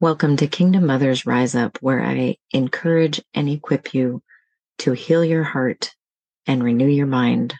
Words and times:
Welcome 0.00 0.36
to 0.38 0.48
Kingdom 0.48 0.86
Mothers 0.86 1.24
Rise 1.24 1.54
Up, 1.54 1.78
where 1.80 2.02
I 2.02 2.36
encourage 2.50 3.22
and 3.32 3.48
equip 3.48 3.94
you 3.94 4.24
to 4.78 4.92
heal 4.92 5.24
your 5.24 5.44
heart 5.44 5.94
and 6.48 6.64
renew 6.64 6.88
your 6.88 7.06
mind 7.06 7.54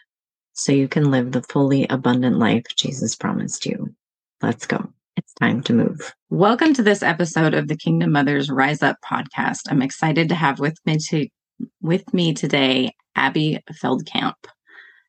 so 0.51 0.73
you 0.73 0.89
can 0.89 1.11
live 1.11 1.31
the 1.31 1.41
fully 1.43 1.87
abundant 1.87 2.37
life 2.37 2.65
Jesus 2.75 3.15
promised 3.15 3.65
you. 3.65 3.95
Let's 4.41 4.67
go. 4.67 4.85
It's 5.15 5.33
time 5.35 5.63
to 5.63 5.73
move. 5.73 6.13
Welcome 6.29 6.73
to 6.73 6.83
this 6.83 7.01
episode 7.01 7.53
of 7.53 7.69
the 7.69 7.77
Kingdom 7.77 8.11
Mothers 8.11 8.51
Rise 8.51 8.83
Up 8.83 8.97
podcast. 9.09 9.61
I'm 9.69 9.81
excited 9.81 10.27
to 10.27 10.35
have 10.35 10.59
with 10.59 10.77
me 10.85 10.97
to, 10.97 11.29
with 11.81 12.13
me 12.13 12.33
today 12.33 12.91
Abbey 13.15 13.63
Feldkamp. 13.81 14.33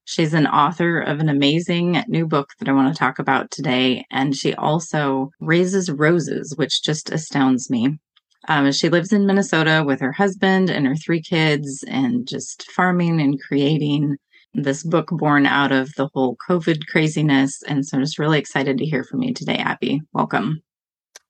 She's 0.07 0.35
an 0.35 0.47
author 0.47 1.01
of 1.01 1.19
an 1.19 1.29
amazing 1.29 2.05
new 2.07 2.29
book 2.29 2.51
that 2.59 2.69
I 2.69 2.73
want 2.73 2.95
to 2.95 2.99
talk 2.99 3.19
about 3.19 3.51
today. 3.51 4.07
And 4.13 4.37
she 4.37 4.55
also 4.55 5.31
raises 5.41 5.91
roses, 5.91 6.55
which 6.57 6.85
just 6.85 7.11
astounds 7.11 7.69
me. 7.69 7.99
Um, 8.47 8.71
she 8.71 8.89
lives 8.89 9.13
in 9.13 9.27
Minnesota 9.27 9.83
with 9.85 9.99
her 9.99 10.13
husband 10.13 10.71
and 10.71 10.87
her 10.87 10.95
three 10.95 11.21
kids 11.21 11.85
and 11.89 12.27
just 12.27 12.71
farming 12.71 13.21
and 13.21 13.43
creating 13.43 14.17
this 14.55 14.85
book 14.85 15.09
born 15.11 15.45
out 15.45 15.73
of 15.73 15.93
the 15.97 16.09
whole 16.15 16.37
COVID 16.49 16.87
craziness. 16.87 17.61
And 17.65 17.85
so 17.85 17.97
I'm 17.97 18.05
just 18.05 18.21
really 18.21 18.39
excited 18.39 18.79
to 18.79 18.87
hear 18.87 19.03
from 19.03 19.23
you 19.23 19.35
today, 19.35 19.57
Abbey. 19.57 20.03
Welcome. 20.13 20.63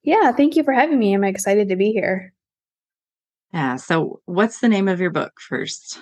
Yeah, 0.03 0.31
thank 0.33 0.55
you 0.55 0.63
for 0.63 0.71
having 0.71 0.99
me. 0.99 1.15
I'm 1.15 1.23
excited 1.23 1.67
to 1.69 1.75
be 1.75 1.91
here. 1.91 2.31
Yeah. 3.53 3.77
So, 3.77 4.21
what's 4.25 4.59
the 4.59 4.69
name 4.69 4.87
of 4.87 5.01
your 5.01 5.09
book 5.09 5.33
first? 5.41 5.99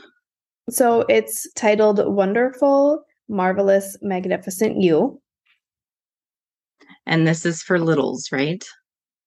So 0.70 1.06
it's 1.10 1.52
titled 1.54 2.02
Wonderful, 2.04 3.04
Marvelous, 3.30 3.98
Magnificent 4.02 4.82
You. 4.82 5.22
And 7.06 7.28
this 7.28 7.46
is 7.46 7.62
for 7.62 7.80
littles, 7.80 8.32
right? 8.32 8.64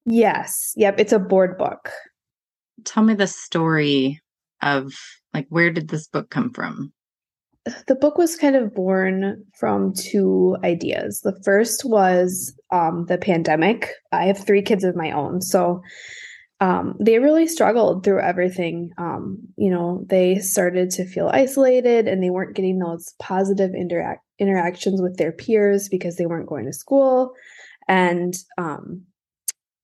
Yes. 0.04 0.72
Yep. 0.76 0.98
It's 0.98 1.12
a 1.12 1.18
board 1.18 1.56
book. 1.58 1.90
Tell 2.84 3.02
me 3.02 3.14
the 3.14 3.26
story 3.26 4.20
of 4.62 4.92
like 5.34 5.46
where 5.48 5.70
did 5.70 5.88
this 5.88 6.08
book 6.08 6.30
come 6.30 6.52
from? 6.52 6.92
The 7.86 7.94
book 7.94 8.16
was 8.16 8.36
kind 8.36 8.56
of 8.56 8.74
born 8.74 9.44
from 9.58 9.92
two 9.92 10.56
ideas. 10.64 11.20
The 11.20 11.38
first 11.44 11.84
was 11.84 12.54
um, 12.72 13.04
the 13.06 13.18
pandemic. 13.18 13.90
I 14.10 14.24
have 14.24 14.38
three 14.38 14.62
kids 14.62 14.84
of 14.84 14.96
my 14.96 15.10
own. 15.10 15.42
So 15.42 15.82
um, 16.60 16.96
they 16.98 17.18
really 17.18 17.46
struggled 17.46 18.02
through 18.02 18.20
everything. 18.20 18.90
Um, 18.98 19.38
you 19.56 19.70
know, 19.70 20.04
they 20.08 20.38
started 20.38 20.90
to 20.90 21.06
feel 21.06 21.30
isolated 21.32 22.08
and 22.08 22.22
they 22.22 22.30
weren't 22.30 22.56
getting 22.56 22.78
those 22.78 23.14
positive 23.20 23.74
interact 23.74 24.24
interactions 24.38 25.00
with 25.00 25.16
their 25.16 25.32
peers 25.32 25.88
because 25.88 26.16
they 26.16 26.26
weren't 26.26 26.48
going 26.48 26.66
to 26.66 26.72
school. 26.72 27.32
And 27.86 28.34
um, 28.58 29.04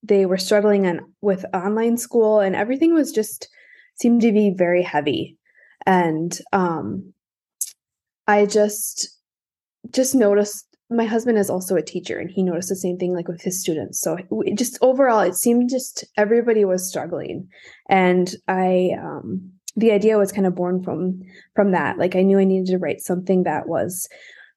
they 0.03 0.27
were 0.27 0.37
struggling 0.37 0.87
on, 0.87 1.13
with 1.21 1.45
online 1.55 1.97
school, 1.97 2.41
and 2.41 2.55
everything 2.55 2.93
was 2.93 3.13
just 3.13 3.49
seemed 3.97 4.21
to 4.23 4.33
be 4.33 4.51
very 4.51 4.83
heavy. 4.83 5.39
And 5.87 6.39
um, 6.53 7.15
I 8.27 8.47
just 8.47 9.09
just 9.91 10.15
noticed 10.15 10.74
my 10.91 11.05
husband 11.05 11.39
is 11.39 11.51
also 11.51 11.77
a 11.77 11.83
teacher 11.83 12.19
and 12.19 12.31
he 12.31 12.43
noticed 12.43 12.69
the 12.69 12.77
same 12.77 12.99
thing 12.99 13.15
like 13.15 13.29
with 13.29 13.43
his 13.43 13.61
students. 13.61 14.01
So 14.01 14.19
just 14.55 14.79
overall 14.83 15.21
it 15.21 15.35
seemed 15.35 15.71
just 15.71 16.05
everybody 16.17 16.65
was 16.65 16.89
struggling. 16.89 17.49
And 17.89 18.35
i 18.49 18.91
um 18.99 19.51
the 19.77 19.91
idea 19.91 20.19
was 20.19 20.31
kind 20.31 20.47
of 20.47 20.55
born 20.55 20.83
from 20.83 21.21
from 21.55 21.73
that. 21.73 21.99
Like 21.99 22.15
i 22.17 22.23
knew 22.23 22.39
i 22.39 22.45
needed 22.45 22.67
to 22.69 22.79
write 22.79 23.01
something 23.01 23.45
that 23.45 23.67
was 23.67 24.09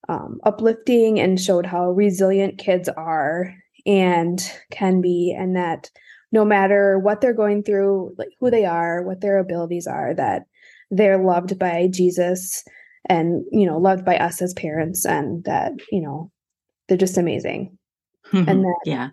um, 0.10 0.40
uplifting 0.44 1.20
and 1.20 1.40
showed 1.40 1.66
how 1.66 1.92
resilient 1.92 2.58
kids 2.58 2.88
are 2.90 3.54
and 3.86 4.52
can 4.72 5.02
be 5.02 5.36
and 5.38 5.56
that 5.56 5.90
no 6.32 6.44
matter 6.44 7.00
what 7.00 7.22
they're 7.22 7.34
going 7.34 7.64
through 7.64 8.14
like 8.18 8.30
who 8.40 8.50
they 8.52 8.66
are 8.66 9.04
what 9.04 9.22
their 9.22 9.38
abilities 9.38 9.88
are 9.88 10.14
that 10.14 10.44
they're 10.92 11.24
loved 11.24 11.58
by 11.58 11.88
jesus 11.92 12.64
and 13.08 13.44
you 13.52 13.66
know 13.66 13.78
loved 13.78 14.06
by 14.06 14.18
us 14.18 14.42
as 14.42 14.54
parents 14.54 15.06
and 15.06 15.44
that 15.46 15.74
you 15.92 16.02
know 16.02 16.32
they're 16.88 16.98
just 16.98 17.18
amazing. 17.18 17.78
And 18.34 18.48
then 18.48 18.76
yeah. 18.86 19.10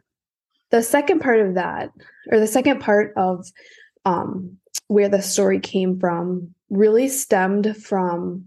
the 0.70 0.82
second 0.82 1.20
part 1.20 1.40
of 1.40 1.54
that 1.54 1.90
or 2.30 2.40
the 2.40 2.46
second 2.46 2.80
part 2.80 3.12
of 3.16 3.46
um 4.04 4.58
where 4.88 5.08
the 5.08 5.22
story 5.22 5.60
came 5.60 5.98
from 5.98 6.52
really 6.70 7.08
stemmed 7.08 7.76
from 7.76 8.44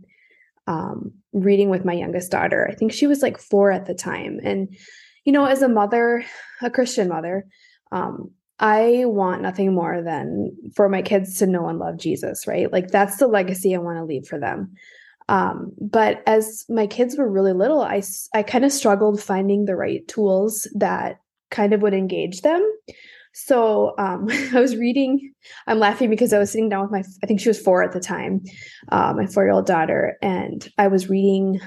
um 0.67 1.13
reading 1.33 1.69
with 1.69 1.85
my 1.85 1.93
youngest 1.93 2.31
daughter. 2.31 2.67
I 2.69 2.75
think 2.75 2.91
she 2.91 3.07
was 3.07 3.21
like 3.21 3.39
four 3.39 3.71
at 3.71 3.85
the 3.85 3.93
time. 3.93 4.39
And 4.43 4.75
you 5.23 5.31
know 5.31 5.45
as 5.45 5.61
a 5.61 5.69
mother 5.69 6.25
a 6.61 6.69
christian 6.69 7.09
mother 7.09 7.45
um 7.91 8.31
I 8.59 9.03
want 9.05 9.41
nothing 9.41 9.75
more 9.75 10.01
than 10.01 10.51
for 10.75 10.89
my 10.89 11.01
kids 11.01 11.37
to 11.39 11.45
know 11.45 11.67
and 11.67 11.77
love 11.77 11.97
Jesus, 11.97 12.47
right? 12.47 12.71
Like 12.71 12.87
that's 12.87 13.17
the 13.17 13.27
legacy 13.27 13.75
I 13.75 13.77
want 13.77 13.99
to 13.99 14.03
leave 14.03 14.25
for 14.25 14.39
them. 14.39 14.73
Um, 15.29 15.71
but 15.79 16.23
as 16.25 16.65
my 16.69 16.87
kids 16.87 17.17
were 17.17 17.29
really 17.29 17.53
little, 17.53 17.81
I, 17.81 18.01
I 18.33 18.43
kind 18.43 18.65
of 18.65 18.71
struggled 18.71 19.21
finding 19.21 19.65
the 19.65 19.75
right 19.75 20.07
tools 20.07 20.67
that 20.75 21.19
kind 21.51 21.73
of 21.73 21.81
would 21.81 21.93
engage 21.93 22.41
them. 22.41 22.63
So 23.33 23.93
um, 23.97 24.27
I 24.53 24.59
was 24.59 24.75
reading, 24.75 25.33
I'm 25.67 25.79
laughing 25.79 26.09
because 26.09 26.33
I 26.33 26.39
was 26.39 26.51
sitting 26.51 26.69
down 26.69 26.83
with 26.83 26.91
my, 26.91 27.03
I 27.23 27.27
think 27.27 27.39
she 27.39 27.49
was 27.49 27.59
four 27.59 27.83
at 27.83 27.91
the 27.91 27.99
time, 27.99 28.41
uh, 28.89 29.13
my 29.15 29.25
four 29.27 29.43
year 29.43 29.53
old 29.53 29.65
daughter, 29.67 30.17
and 30.21 30.67
I 30.77 30.87
was 30.87 31.09
reading 31.09 31.59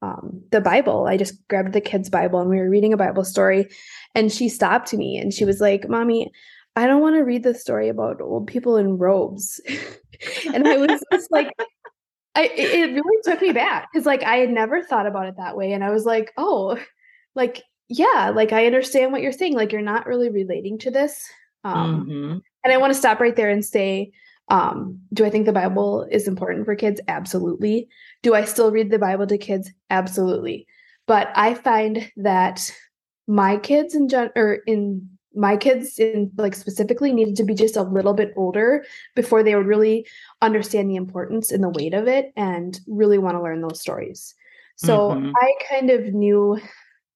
um, 0.00 0.42
the 0.52 0.60
Bible. 0.60 1.06
I 1.06 1.16
just 1.16 1.46
grabbed 1.48 1.72
the 1.72 1.80
kids' 1.80 2.08
Bible 2.08 2.40
and 2.40 2.48
we 2.48 2.58
were 2.58 2.70
reading 2.70 2.92
a 2.92 2.98
Bible 2.98 3.24
story. 3.24 3.68
And 4.14 4.32
she 4.32 4.48
stopped 4.48 4.94
me 4.94 5.16
and 5.16 5.32
she 5.32 5.44
was 5.44 5.60
like, 5.60 5.88
Mommy, 5.88 6.30
I 6.76 6.86
don't 6.86 7.02
want 7.02 7.16
to 7.16 7.24
read 7.24 7.42
the 7.42 7.54
story 7.54 7.88
about 7.88 8.20
old 8.20 8.46
people 8.46 8.76
in 8.76 8.98
robes. 8.98 9.60
and 10.54 10.68
I 10.68 10.76
was 10.76 11.02
just 11.12 11.30
like, 11.30 11.50
I, 12.34 12.44
it 12.44 12.92
really 12.92 13.22
took 13.24 13.40
me 13.40 13.52
back 13.52 13.88
because 13.92 14.06
like 14.06 14.22
I 14.22 14.36
had 14.36 14.50
never 14.50 14.82
thought 14.82 15.06
about 15.06 15.26
it 15.26 15.36
that 15.38 15.56
way. 15.56 15.72
And 15.72 15.82
I 15.82 15.90
was 15.90 16.04
like, 16.04 16.32
oh, 16.36 16.78
like, 17.34 17.62
yeah, 17.88 18.32
like 18.34 18.52
I 18.52 18.66
understand 18.66 19.12
what 19.12 19.22
you're 19.22 19.32
saying. 19.32 19.54
Like 19.54 19.72
you're 19.72 19.82
not 19.82 20.06
really 20.06 20.30
relating 20.30 20.78
to 20.78 20.90
this. 20.90 21.26
Um, 21.64 22.06
mm-hmm. 22.06 22.38
And 22.64 22.72
I 22.72 22.76
want 22.76 22.92
to 22.92 22.98
stop 22.98 23.20
right 23.20 23.34
there 23.34 23.50
and 23.50 23.64
say, 23.64 24.12
um, 24.50 25.00
do 25.12 25.24
I 25.24 25.30
think 25.30 25.46
the 25.46 25.52
Bible 25.52 26.06
is 26.10 26.28
important 26.28 26.64
for 26.64 26.74
kids? 26.74 27.00
Absolutely. 27.08 27.88
Do 28.22 28.34
I 28.34 28.44
still 28.44 28.70
read 28.70 28.90
the 28.90 28.98
Bible 28.98 29.26
to 29.26 29.38
kids? 29.38 29.70
Absolutely. 29.90 30.66
But 31.06 31.30
I 31.34 31.54
find 31.54 32.10
that 32.16 32.72
my 33.26 33.56
kids 33.58 33.94
in 33.94 34.08
gen- 34.08 34.32
or 34.36 34.54
in 34.66 35.08
my 35.34 35.56
kids 35.56 35.98
in 35.98 36.30
like 36.36 36.54
specifically 36.54 37.12
needed 37.12 37.36
to 37.36 37.44
be 37.44 37.54
just 37.54 37.76
a 37.76 37.82
little 37.82 38.14
bit 38.14 38.32
older 38.36 38.84
before 39.14 39.42
they 39.42 39.54
would 39.54 39.66
really 39.66 40.06
understand 40.42 40.90
the 40.90 40.96
importance 40.96 41.52
and 41.52 41.62
the 41.62 41.68
weight 41.68 41.94
of 41.94 42.08
it 42.08 42.32
and 42.36 42.80
really 42.86 43.18
want 43.18 43.36
to 43.36 43.42
learn 43.42 43.60
those 43.60 43.80
stories. 43.80 44.34
So 44.76 45.10
mm-hmm. 45.10 45.32
i 45.36 45.52
kind 45.68 45.90
of 45.90 46.14
knew 46.14 46.58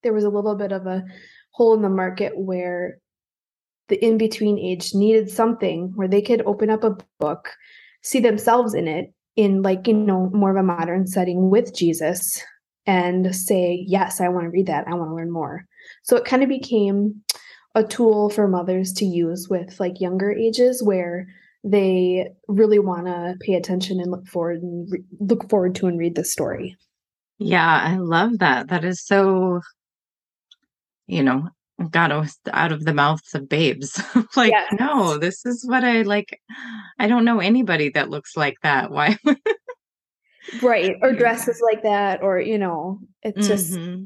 there 0.02 0.12
was 0.12 0.24
a 0.24 0.30
little 0.30 0.56
bit 0.56 0.72
of 0.72 0.86
a 0.86 1.04
hole 1.52 1.74
in 1.74 1.82
the 1.82 1.88
market 1.88 2.36
where 2.36 2.98
the 3.88 4.04
in 4.04 4.18
between 4.18 4.58
age 4.58 4.94
needed 4.94 5.30
something 5.30 5.92
where 5.94 6.08
they 6.08 6.22
could 6.22 6.42
open 6.42 6.70
up 6.70 6.82
a 6.82 6.96
book 7.20 7.50
see 8.02 8.20
themselves 8.20 8.74
in 8.74 8.88
it 8.88 9.12
in 9.36 9.62
like 9.62 9.86
you 9.86 9.94
know 9.94 10.30
more 10.32 10.50
of 10.50 10.56
a 10.56 10.62
modern 10.62 11.06
setting 11.06 11.50
with 11.50 11.74
jesus 11.74 12.42
and 12.86 13.34
say 13.34 13.84
yes 13.86 14.20
i 14.20 14.28
want 14.28 14.44
to 14.44 14.50
read 14.50 14.66
that. 14.66 14.86
I 14.88 14.94
want 14.94 15.10
to 15.10 15.14
learn 15.14 15.30
more. 15.30 15.66
So 16.02 16.16
it 16.16 16.24
kind 16.24 16.42
of 16.42 16.48
became 16.48 17.22
a 17.74 17.84
tool 17.84 18.30
for 18.30 18.48
mothers 18.48 18.92
to 18.94 19.04
use 19.04 19.48
with 19.48 19.80
like 19.80 20.00
younger 20.00 20.30
ages 20.30 20.82
where 20.82 21.26
they 21.64 22.28
really 22.48 22.78
want 22.78 23.06
to 23.06 23.36
pay 23.40 23.54
attention 23.54 24.00
and 24.00 24.10
look 24.10 24.26
forward 24.26 24.62
and 24.62 24.90
re- 24.90 25.04
look 25.20 25.48
forward 25.48 25.74
to 25.76 25.86
and 25.86 25.98
read 25.98 26.14
the 26.14 26.24
story. 26.24 26.76
Yeah, 27.38 27.80
I 27.84 27.96
love 27.96 28.38
that. 28.38 28.68
That 28.68 28.84
is 28.84 29.04
so 29.04 29.60
you 31.06 31.22
know, 31.22 31.48
got 31.90 32.10
out 32.52 32.72
of 32.72 32.84
the 32.84 32.94
mouths 32.94 33.34
of 33.34 33.48
babes. 33.48 34.00
like, 34.36 34.50
yes. 34.50 34.72
no, 34.78 35.18
this 35.18 35.44
is 35.44 35.64
what 35.66 35.84
I 35.84 36.02
like. 36.02 36.40
I 36.98 37.06
don't 37.06 37.24
know 37.24 37.40
anybody 37.40 37.90
that 37.90 38.10
looks 38.10 38.36
like 38.36 38.56
that. 38.62 38.90
Why? 38.90 39.16
right. 40.62 40.96
Or 41.02 41.12
dresses 41.12 41.60
like 41.62 41.82
that, 41.82 42.22
or, 42.22 42.40
you 42.40 42.58
know, 42.58 43.00
it's 43.22 43.46
just, 43.46 43.74
mm-hmm. 43.74 44.04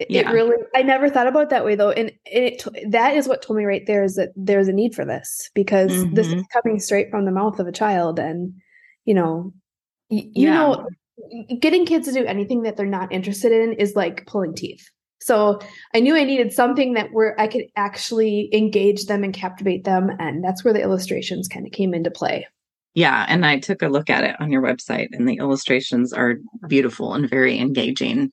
Mm-hmm 0.00 0.08
yeah. 0.08 0.28
it 0.28 0.32
really 0.32 0.56
i 0.74 0.82
never 0.82 1.08
thought 1.08 1.26
about 1.26 1.50
that 1.50 1.64
way 1.64 1.74
though 1.74 1.90
and 1.90 2.12
it 2.24 2.62
that 2.88 3.16
is 3.16 3.28
what 3.28 3.42
told 3.42 3.56
me 3.56 3.64
right 3.64 3.86
there 3.86 4.04
is 4.04 4.14
that 4.14 4.30
there's 4.36 4.68
a 4.68 4.72
need 4.72 4.94
for 4.94 5.04
this 5.04 5.50
because 5.54 5.90
mm-hmm. 5.90 6.14
this 6.14 6.28
is 6.28 6.34
mm-hmm. 6.34 6.42
coming 6.52 6.80
straight 6.80 7.10
from 7.10 7.24
the 7.24 7.32
mouth 7.32 7.58
of 7.58 7.66
a 7.66 7.72
child 7.72 8.18
and 8.18 8.54
you 9.04 9.14
know 9.14 9.52
y- 10.10 10.30
you 10.34 10.48
yeah. 10.48 10.54
know 10.54 10.86
getting 11.60 11.84
kids 11.84 12.06
to 12.06 12.14
do 12.14 12.24
anything 12.24 12.62
that 12.62 12.76
they're 12.76 12.86
not 12.86 13.12
interested 13.12 13.52
in 13.52 13.72
is 13.74 13.96
like 13.96 14.26
pulling 14.26 14.54
teeth 14.54 14.88
so 15.20 15.58
i 15.94 16.00
knew 16.00 16.14
i 16.14 16.24
needed 16.24 16.52
something 16.52 16.94
that 16.94 17.08
where 17.12 17.38
i 17.40 17.46
could 17.48 17.64
actually 17.76 18.48
engage 18.52 19.06
them 19.06 19.24
and 19.24 19.34
captivate 19.34 19.84
them 19.84 20.10
and 20.20 20.44
that's 20.44 20.64
where 20.64 20.74
the 20.74 20.82
illustrations 20.82 21.48
kind 21.48 21.66
of 21.66 21.72
came 21.72 21.92
into 21.92 22.10
play 22.10 22.46
yeah 22.94 23.26
and 23.28 23.44
i 23.44 23.58
took 23.58 23.82
a 23.82 23.88
look 23.88 24.08
at 24.08 24.22
it 24.22 24.36
on 24.40 24.52
your 24.52 24.62
website 24.62 25.08
and 25.10 25.28
the 25.28 25.38
illustrations 25.38 26.12
are 26.12 26.36
beautiful 26.68 27.14
and 27.14 27.28
very 27.28 27.58
engaging 27.58 28.30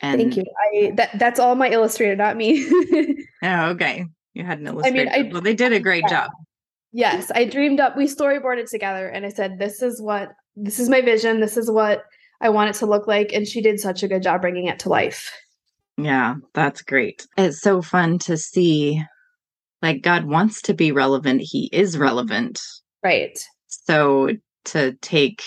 and 0.00 0.20
Thank 0.20 0.36
you. 0.36 0.44
I 0.58 0.92
that 0.96 1.18
that's 1.18 1.38
all 1.38 1.54
my 1.54 1.68
illustrator, 1.68 2.16
not 2.16 2.36
me. 2.36 2.66
oh, 3.42 3.66
okay. 3.70 4.06
You 4.34 4.44
had 4.44 4.60
an 4.60 4.66
illustrator. 4.66 5.10
I 5.10 5.18
mean, 5.18 5.26
I, 5.26 5.32
well, 5.32 5.42
they 5.42 5.54
did 5.54 5.72
a 5.72 5.80
great 5.80 6.04
yeah. 6.04 6.08
job. 6.08 6.30
Yes, 6.92 7.30
I 7.34 7.44
dreamed 7.44 7.80
up. 7.80 7.96
We 7.96 8.06
storyboarded 8.06 8.68
together, 8.70 9.08
and 9.08 9.26
I 9.26 9.28
said, 9.28 9.58
"This 9.58 9.82
is 9.82 10.00
what 10.00 10.30
this 10.56 10.78
is 10.78 10.88
my 10.88 11.00
vision. 11.00 11.40
This 11.40 11.56
is 11.56 11.70
what 11.70 12.04
I 12.40 12.48
want 12.48 12.70
it 12.70 12.78
to 12.78 12.86
look 12.86 13.06
like." 13.06 13.32
And 13.32 13.46
she 13.46 13.60
did 13.60 13.80
such 13.80 14.02
a 14.02 14.08
good 14.08 14.22
job 14.22 14.40
bringing 14.40 14.66
it 14.66 14.78
to 14.80 14.88
life. 14.88 15.30
Yeah, 15.96 16.36
that's 16.54 16.82
great. 16.82 17.26
It's 17.36 17.60
so 17.60 17.82
fun 17.82 18.18
to 18.20 18.36
see. 18.36 19.02
Like 19.82 20.02
God 20.02 20.24
wants 20.24 20.62
to 20.62 20.74
be 20.74 20.92
relevant. 20.92 21.40
He 21.42 21.70
is 21.72 21.96
relevant. 21.96 22.60
Right. 23.02 23.38
So 23.68 24.30
to 24.66 24.92
take 25.00 25.42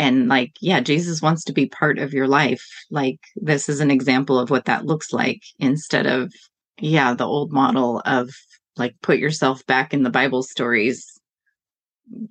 and 0.00 0.28
like 0.28 0.52
yeah 0.62 0.80
jesus 0.80 1.20
wants 1.20 1.44
to 1.44 1.52
be 1.52 1.66
part 1.66 1.98
of 1.98 2.14
your 2.14 2.26
life. 2.26 2.66
Like 2.90 3.20
this 3.36 3.68
is 3.68 3.80
an 3.80 3.90
example 3.90 4.38
of 4.38 4.50
what 4.50 4.64
that 4.64 4.86
looks 4.86 5.12
like 5.12 5.42
instead 5.58 6.06
of 6.06 6.32
yeah 6.78 7.12
the 7.12 7.26
old 7.26 7.52
model 7.52 8.02
of 8.06 8.30
like 8.76 8.96
put 9.02 9.18
yourself 9.18 9.64
back 9.66 9.92
in 9.92 10.02
the 10.02 10.10
bible 10.10 10.42
stories. 10.42 11.06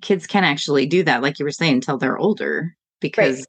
Kids 0.02 0.26
can 0.26 0.42
actually 0.42 0.84
do 0.84 1.04
that 1.04 1.22
like 1.22 1.38
you 1.38 1.44
were 1.44 1.52
saying 1.52 1.74
until 1.74 1.96
they're 1.96 2.18
older 2.18 2.74
because 3.00 3.46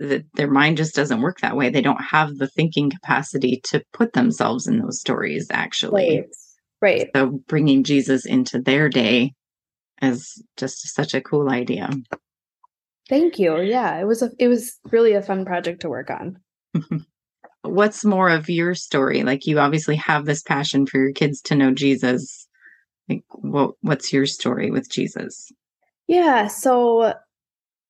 right. 0.00 0.08
the, 0.08 0.24
their 0.34 0.50
mind 0.50 0.76
just 0.76 0.94
doesn't 0.94 1.20
work 1.20 1.40
that 1.40 1.56
way. 1.56 1.68
They 1.68 1.82
don't 1.82 2.00
have 2.00 2.36
the 2.36 2.48
thinking 2.48 2.88
capacity 2.88 3.60
to 3.64 3.82
put 3.92 4.12
themselves 4.12 4.68
in 4.68 4.78
those 4.78 5.00
stories 5.00 5.48
actually. 5.50 6.24
Right, 6.80 7.00
right. 7.00 7.10
so 7.16 7.42
bringing 7.48 7.82
jesus 7.82 8.24
into 8.24 8.60
their 8.60 8.88
day 8.88 9.32
is 10.02 10.40
just 10.56 10.94
such 10.94 11.14
a 11.14 11.20
cool 11.20 11.50
idea 11.50 11.90
Thank 13.08 13.38
you. 13.38 13.60
Yeah, 13.60 14.00
it 14.00 14.04
was 14.04 14.22
a 14.22 14.30
it 14.38 14.48
was 14.48 14.78
really 14.90 15.12
a 15.12 15.22
fun 15.22 15.44
project 15.44 15.82
to 15.82 15.88
work 15.88 16.10
on. 16.10 16.38
What's 17.62 18.04
more 18.04 18.28
of 18.28 18.48
your 18.48 18.74
story? 18.74 19.22
Like 19.22 19.46
you 19.46 19.58
obviously 19.58 19.96
have 19.96 20.24
this 20.24 20.42
passion 20.42 20.86
for 20.86 20.98
your 20.98 21.12
kids 21.12 21.40
to 21.42 21.54
know 21.54 21.72
Jesus. 21.72 22.46
Like 23.08 23.24
what 23.30 23.72
what's 23.80 24.12
your 24.12 24.26
story 24.26 24.70
with 24.70 24.90
Jesus? 24.90 25.52
Yeah, 26.08 26.46
so 26.46 27.14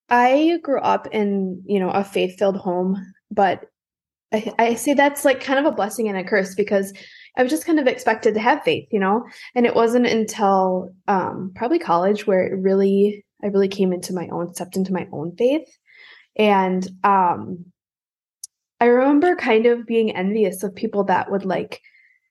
I 0.08 0.58
grew 0.62 0.80
up 0.80 1.08
in, 1.12 1.62
you 1.66 1.80
know, 1.80 1.90
a 1.90 2.04
faith-filled 2.04 2.56
home, 2.56 2.96
but 3.30 3.66
I, 4.32 4.52
I 4.58 4.74
say 4.74 4.94
that's 4.94 5.24
like 5.24 5.40
kind 5.40 5.58
of 5.58 5.66
a 5.66 5.76
blessing 5.76 6.08
and 6.08 6.16
a 6.16 6.24
curse 6.24 6.54
because 6.54 6.92
I 7.36 7.42
was 7.42 7.50
just 7.50 7.66
kind 7.66 7.78
of 7.78 7.86
expected 7.86 8.34
to 8.34 8.40
have 8.40 8.62
faith, 8.62 8.88
you 8.90 9.00
know? 9.00 9.24
And 9.54 9.66
it 9.66 9.74
wasn't 9.74 10.06
until 10.06 10.94
um, 11.08 11.52
probably 11.54 11.78
college 11.78 12.26
where 12.26 12.46
it 12.46 12.58
really 12.58 13.25
I 13.42 13.48
really 13.48 13.68
came 13.68 13.92
into 13.92 14.14
my 14.14 14.28
own, 14.28 14.54
stepped 14.54 14.76
into 14.76 14.92
my 14.92 15.08
own 15.12 15.36
faith. 15.36 15.68
And 16.36 16.86
um, 17.04 17.66
I 18.80 18.86
remember 18.86 19.36
kind 19.36 19.66
of 19.66 19.86
being 19.86 20.14
envious 20.14 20.62
of 20.62 20.74
people 20.74 21.04
that 21.04 21.30
would 21.30 21.44
like 21.44 21.80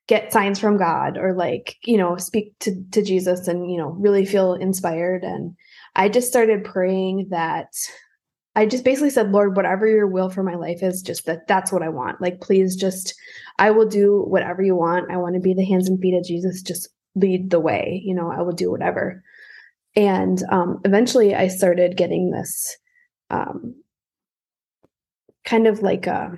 get 0.07 0.31
signs 0.31 0.59
from 0.59 0.77
God 0.77 1.17
or 1.17 1.33
like, 1.33 1.77
you 1.83 1.97
know, 1.97 2.17
speak 2.17 2.53
to, 2.59 2.83
to 2.91 3.01
Jesus 3.01 3.47
and, 3.47 3.71
you 3.71 3.77
know, 3.77 3.89
really 3.89 4.25
feel 4.25 4.53
inspired. 4.53 5.23
And 5.23 5.55
I 5.95 6.09
just 6.09 6.27
started 6.27 6.63
praying 6.63 7.27
that 7.31 7.67
I 8.55 8.65
just 8.65 8.85
basically 8.85 9.09
said, 9.09 9.31
Lord, 9.31 9.55
whatever 9.55 9.85
your 9.85 10.07
will 10.07 10.29
for 10.29 10.41
my 10.41 10.55
life 10.55 10.81
is, 10.81 11.01
just 11.01 11.25
that 11.25 11.47
that's 11.47 11.71
what 11.71 11.83
I 11.83 11.89
want. 11.89 12.21
Like, 12.21 12.39
please 12.39 12.75
just, 12.75 13.13
I 13.59 13.71
will 13.71 13.87
do 13.87 14.23
whatever 14.27 14.61
you 14.61 14.75
want. 14.75 15.11
I 15.11 15.17
want 15.17 15.35
to 15.35 15.41
be 15.41 15.53
the 15.53 15.65
hands 15.65 15.89
and 15.89 15.99
feet 15.99 16.17
of 16.17 16.23
Jesus. 16.23 16.61
Just 16.61 16.87
lead 17.15 17.49
the 17.49 17.59
way. 17.59 18.01
You 18.05 18.15
know, 18.15 18.31
I 18.31 18.41
will 18.41 18.53
do 18.53 18.71
whatever. 18.71 19.23
And 19.95 20.43
um, 20.51 20.81
eventually 20.83 21.33
I 21.35 21.47
started 21.47 21.97
getting 21.97 22.31
this 22.31 22.77
um, 23.29 23.75
kind 25.45 25.67
of 25.67 25.81
like 25.81 26.07
a, 26.07 26.37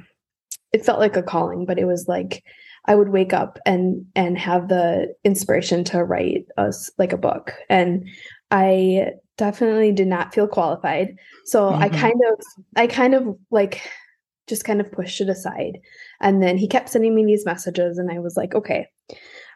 it 0.74 0.86
felt 0.86 1.00
like 1.00 1.18
a 1.18 1.24
calling, 1.24 1.65
but 1.65 1.80
it 1.80 1.86
was 1.86 2.07
like 2.07 2.44
I 2.86 2.95
would 2.95 3.09
wake 3.09 3.33
up 3.33 3.59
and 3.65 4.06
and 4.15 4.38
have 4.38 4.69
the 4.69 5.13
inspiration 5.24 5.83
to 5.86 6.04
write 6.04 6.45
us 6.57 6.89
like 6.98 7.13
a 7.13 7.18
book. 7.18 7.54
And 7.69 8.07
I 8.50 9.12
definitely 9.38 9.92
did 9.92 10.07
not 10.07 10.33
feel 10.33 10.48
qualified. 10.48 11.15
So 11.45 11.69
mm-hmm. 11.69 11.83
I 11.83 11.89
kind 11.89 12.21
of 12.31 12.45
I 12.75 12.88
kind 12.88 13.13
of 13.13 13.38
like 13.51 13.81
just 14.48 14.63
kind 14.63 14.80
of 14.80 14.92
pushed 14.92 15.19
it 15.19 15.30
aside. 15.30 15.80
And 16.21 16.42
then 16.42 16.57
he 16.57 16.68
kept 16.68 16.89
sending 16.89 17.13
me 17.13 17.25
these 17.25 17.45
messages 17.45 17.98
and 17.98 18.09
I 18.09 18.19
was 18.19 18.38
like, 18.38 18.56
okay, 18.56 18.88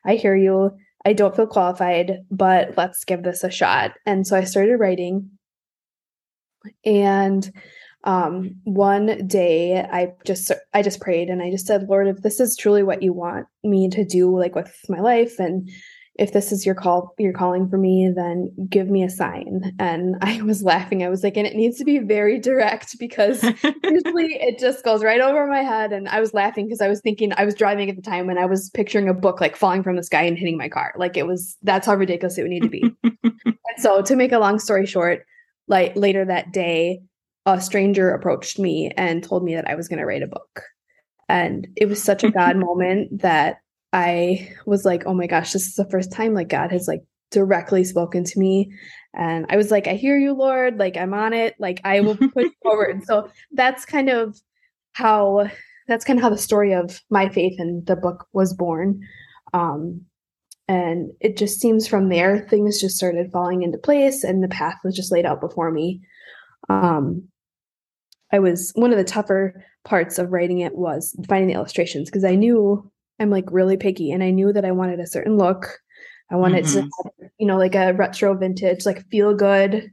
I 0.06 0.15
hear 0.15 0.36
you. 0.36 0.71
I 1.06 1.13
don't 1.13 1.36
feel 1.36 1.48
qualified, 1.48 2.19
but 2.30 2.75
let's 2.77 3.03
give 3.03 3.24
this 3.24 3.44
a 3.44 3.50
shot. 3.50 3.94
And 4.06 4.25
so 4.25 4.38
I 4.38 4.44
started 4.44 4.77
writing. 4.77 5.31
And 6.86 7.51
um, 8.03 8.56
one 8.63 9.27
day 9.27 9.80
I 9.81 10.13
just 10.25 10.51
I 10.74 10.81
just 10.81 11.01
prayed 11.01 11.30
and 11.30 11.42
I 11.42 11.51
just 11.51 11.68
said, 11.68 11.88
Lord, 11.88 12.07
if 12.07 12.21
this 12.21 12.39
is 12.39 12.57
truly 12.57 12.83
what 12.83 13.03
you 13.03 13.13
want 13.13 13.48
me 13.63 13.89
to 13.89 14.06
do, 14.06 14.36
like 14.38 14.56
with 14.56 14.74
my 14.89 15.00
life, 15.00 15.39
and 15.39 15.69
if 16.22 16.34
this 16.34 16.52
is 16.52 16.68
your 16.68 16.76
call 16.76 17.16
you're 17.18 17.34
calling 17.34 17.68
for 17.68 17.80
me 17.80 18.12
then 18.16 18.54
give 18.70 18.90
me 18.90 19.04
a 19.04 19.10
sign. 19.10 19.76
And 19.80 20.16
i 20.22 20.42
was 20.44 20.64
laughing. 20.64 21.04
I 21.04 21.10
was 21.10 21.24
like 21.24 21.36
and 21.36 21.48
it 21.48 21.56
needs 21.56 21.78
to 21.80 21.84
be 21.84 21.98
very 21.98 22.40
direct 22.40 22.98
because 23.00 23.44
usually 23.84 24.36
it 24.36 24.60
just 24.60 24.86
goes 24.86 25.04
right 25.04 25.20
over 25.20 25.48
my 25.48 25.64
head. 25.64 25.92
And 25.92 26.08
i 26.08 26.20
was 26.20 26.34
laughing 26.34 26.68
because 26.68 26.82
i 26.82 26.88
was 26.88 27.02
thinking 27.02 27.34
i 27.36 27.44
was 27.44 27.56
driving 27.56 27.90
at 27.90 27.96
the 27.96 28.02
time 28.02 28.30
and 28.30 28.40
i 28.40 28.46
was 28.46 28.70
picturing 28.70 29.10
a 29.10 29.14
book 29.14 29.42
like 29.42 29.56
falling 29.56 29.84
from 29.84 29.96
the 29.96 30.04
sky 30.04 30.22
and 30.24 30.38
hitting 30.38 30.58
my 30.58 30.70
car. 30.70 30.94
Like 30.96 31.18
it 31.18 31.26
was 31.26 31.58
that's 31.64 31.88
how 31.88 31.96
ridiculous 31.96 32.38
it 32.38 32.44
would 32.44 32.52
need 32.52 32.64
to 32.64 32.70
be. 32.70 32.84
And 33.74 33.82
so 33.82 34.02
to 34.02 34.18
make 34.18 34.34
a 34.34 34.40
long 34.40 34.60
story 34.60 34.86
short 34.86 35.26
like 35.68 35.96
later 35.96 36.26
that 36.26 36.52
day 36.52 37.02
a 37.46 37.60
stranger 37.62 38.12
approached 38.12 38.60
me 38.60 38.92
and 38.98 39.24
told 39.24 39.44
me 39.44 39.56
that 39.56 39.68
i 39.68 39.76
was 39.76 39.88
going 39.88 40.00
to 40.00 40.06
write 40.06 40.22
a 40.22 40.28
book. 40.28 40.64
And 41.30 41.68
it 41.78 41.88
was 41.88 42.04
such 42.04 42.24
a 42.24 42.32
god 42.32 42.58
moment 42.58 43.22
that 43.22 43.62
I 43.94 44.54
was 44.66 44.86
like, 44.86 45.04
oh 45.06 45.14
my 45.14 45.28
gosh, 45.28 45.54
this 45.54 45.68
is 45.68 45.76
the 45.76 45.90
first 45.90 46.12
time 46.12 46.34
like 46.34 46.50
God 46.50 46.72
has 46.72 46.88
like 46.88 47.02
directly 47.32 47.84
spoken 47.84 48.24
to 48.24 48.40
me. 48.40 48.72
And 49.14 49.46
I 49.50 49.58
was 49.58 49.72
like, 49.72 49.88
I 49.88 49.96
hear 49.96 50.18
you, 50.18 50.34
Lord. 50.34 50.78
Like, 50.78 50.96
I'm 50.96 51.14
on 51.14 51.34
it. 51.34 51.56
Like, 51.60 51.82
I 51.84 52.00
will 52.00 52.16
push 52.34 52.52
forward. 52.62 53.04
So 53.04 53.30
that's 53.52 53.86
kind 53.86 54.10
of 54.10 54.40
how 54.94 55.50
that's 55.88 56.06
kind 56.06 56.20
of 56.20 56.24
how 56.24 56.30
the 56.30 56.38
story 56.38 56.74
of 56.74 57.02
my 57.10 57.28
faith 57.28 57.60
and 57.60 57.86
the 57.86 57.96
book 57.96 58.28
was 58.34 58.54
born. 58.54 59.02
Um, 59.54 60.02
and 60.68 61.12
it 61.20 61.36
just 61.36 61.60
seems 61.60 61.86
from 61.88 62.08
there 62.08 62.48
things 62.48 62.80
just 62.80 62.96
started 62.96 63.32
falling 63.32 63.64
into 63.64 63.78
place 63.78 64.24
and 64.24 64.42
the 64.42 64.48
path 64.48 64.78
was 64.86 64.96
just 64.96 65.12
laid 65.12 65.26
out 65.26 65.42
before 65.42 65.72
me. 65.72 66.00
Um, 66.70 67.24
I 68.32 68.40
was 68.40 68.72
one 68.76 68.92
of 68.92 68.98
the 68.98 69.04
tougher 69.04 69.66
parts 69.84 70.18
of 70.18 70.32
writing 70.32 70.60
it 70.60 70.78
was 70.78 71.14
finding 71.28 71.48
the 71.48 71.56
illustrations 71.56 72.10
because 72.10 72.24
I 72.24 72.36
knew 72.36 72.90
I'm 73.19 73.30
like 73.30 73.46
really 73.52 73.78
picky 73.78 74.12
and 74.12 74.24
I 74.24 74.31
knew 74.31 74.52
that 74.54 74.66
I 74.66 74.72
wanted 74.72 75.00
a 75.00 75.08
certain 75.08 75.38
look. 75.38 75.80
I 76.30 76.36
wanted 76.36 76.65
mm-hmm. 76.65 76.88
to 76.88 77.30
you 77.38 77.46
know, 77.48 77.58
like 77.58 77.75
a 77.75 77.94
retro 77.94 78.36
vintage, 78.36 78.86
like 78.86 79.08
feel 79.10 79.34
good, 79.34 79.91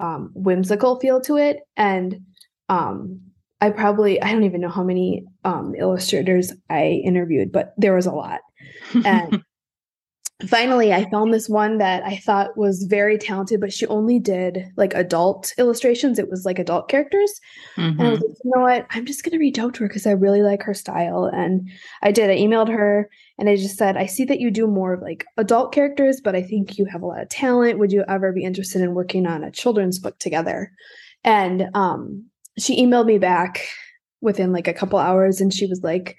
um, 0.00 0.30
whimsical 0.34 1.00
feel 1.00 1.20
to 1.22 1.36
it. 1.36 1.60
And 1.76 2.20
um 2.68 3.20
I 3.60 3.70
probably 3.70 4.20
I 4.20 4.32
don't 4.32 4.44
even 4.44 4.60
know 4.60 4.68
how 4.68 4.82
many 4.84 5.24
um 5.44 5.74
illustrators 5.76 6.52
I 6.68 7.00
interviewed, 7.04 7.52
but 7.52 7.74
there 7.76 7.94
was 7.94 8.06
a 8.06 8.12
lot. 8.12 8.40
And 9.04 9.42
finally 10.48 10.92
i 10.92 11.08
found 11.10 11.32
this 11.32 11.48
one 11.48 11.78
that 11.78 12.02
i 12.04 12.16
thought 12.16 12.56
was 12.56 12.84
very 12.84 13.18
talented 13.18 13.60
but 13.60 13.72
she 13.72 13.86
only 13.86 14.18
did 14.18 14.64
like 14.76 14.94
adult 14.94 15.52
illustrations. 15.58 16.18
It 16.18 16.30
was 16.30 16.44
like 16.44 16.58
adult 16.58 16.88
characters. 16.88 17.40
Mm-hmm. 17.76 18.00
and 18.00 18.08
i 18.08 18.10
was 18.10 18.18
mm-hmm. 18.18 18.28
like 18.28 18.36
you 18.44 18.50
know 18.54 18.62
what? 18.62 18.86
I'm 18.90 19.06
just 19.06 19.24
going 19.24 19.32
to 19.32 19.38
reach 19.38 19.58
out 19.58 19.74
to 19.74 19.80
her 19.80 19.88
because 19.88 20.06
i 20.06 20.12
really 20.12 20.42
like 20.42 20.62
her 20.62 20.74
style. 20.74 21.24
And 21.32 21.70
i 22.02 22.10
did. 22.10 22.30
I 22.30 22.36
emailed 22.36 22.68
her 22.68 23.08
and 23.38 23.48
i 23.48 23.56
just 23.56 23.76
said 23.76 23.96
i 23.96 24.06
see 24.06 24.24
that 24.24 24.40
you 24.40 24.50
do 24.50 24.66
more 24.66 24.94
of 24.94 25.02
like 25.02 25.24
adult 25.36 25.72
characters 25.72 26.20
but 26.22 26.34
i 26.34 26.42
think 26.42 26.78
you 26.78 26.84
have 26.86 27.02
a 27.02 27.06
lot 27.06 27.22
of 27.22 27.28
talent. 27.28 27.78
Would 27.78 27.92
you 27.92 28.04
ever 28.08 28.32
be 28.32 28.44
interested 28.44 28.82
in 28.82 28.94
working 28.94 29.26
on 29.26 29.44
a 29.44 29.50
children's 29.50 29.98
book 29.98 30.18
together? 30.18 30.72
And 31.24 31.68
um 31.74 32.26
she 32.58 32.84
emailed 32.84 33.06
me 33.06 33.18
back 33.18 33.66
within 34.20 34.52
like 34.52 34.68
a 34.68 34.74
couple 34.74 34.98
hours 34.98 35.40
and 35.40 35.52
she 35.52 35.66
was 35.66 35.80
like 35.82 36.16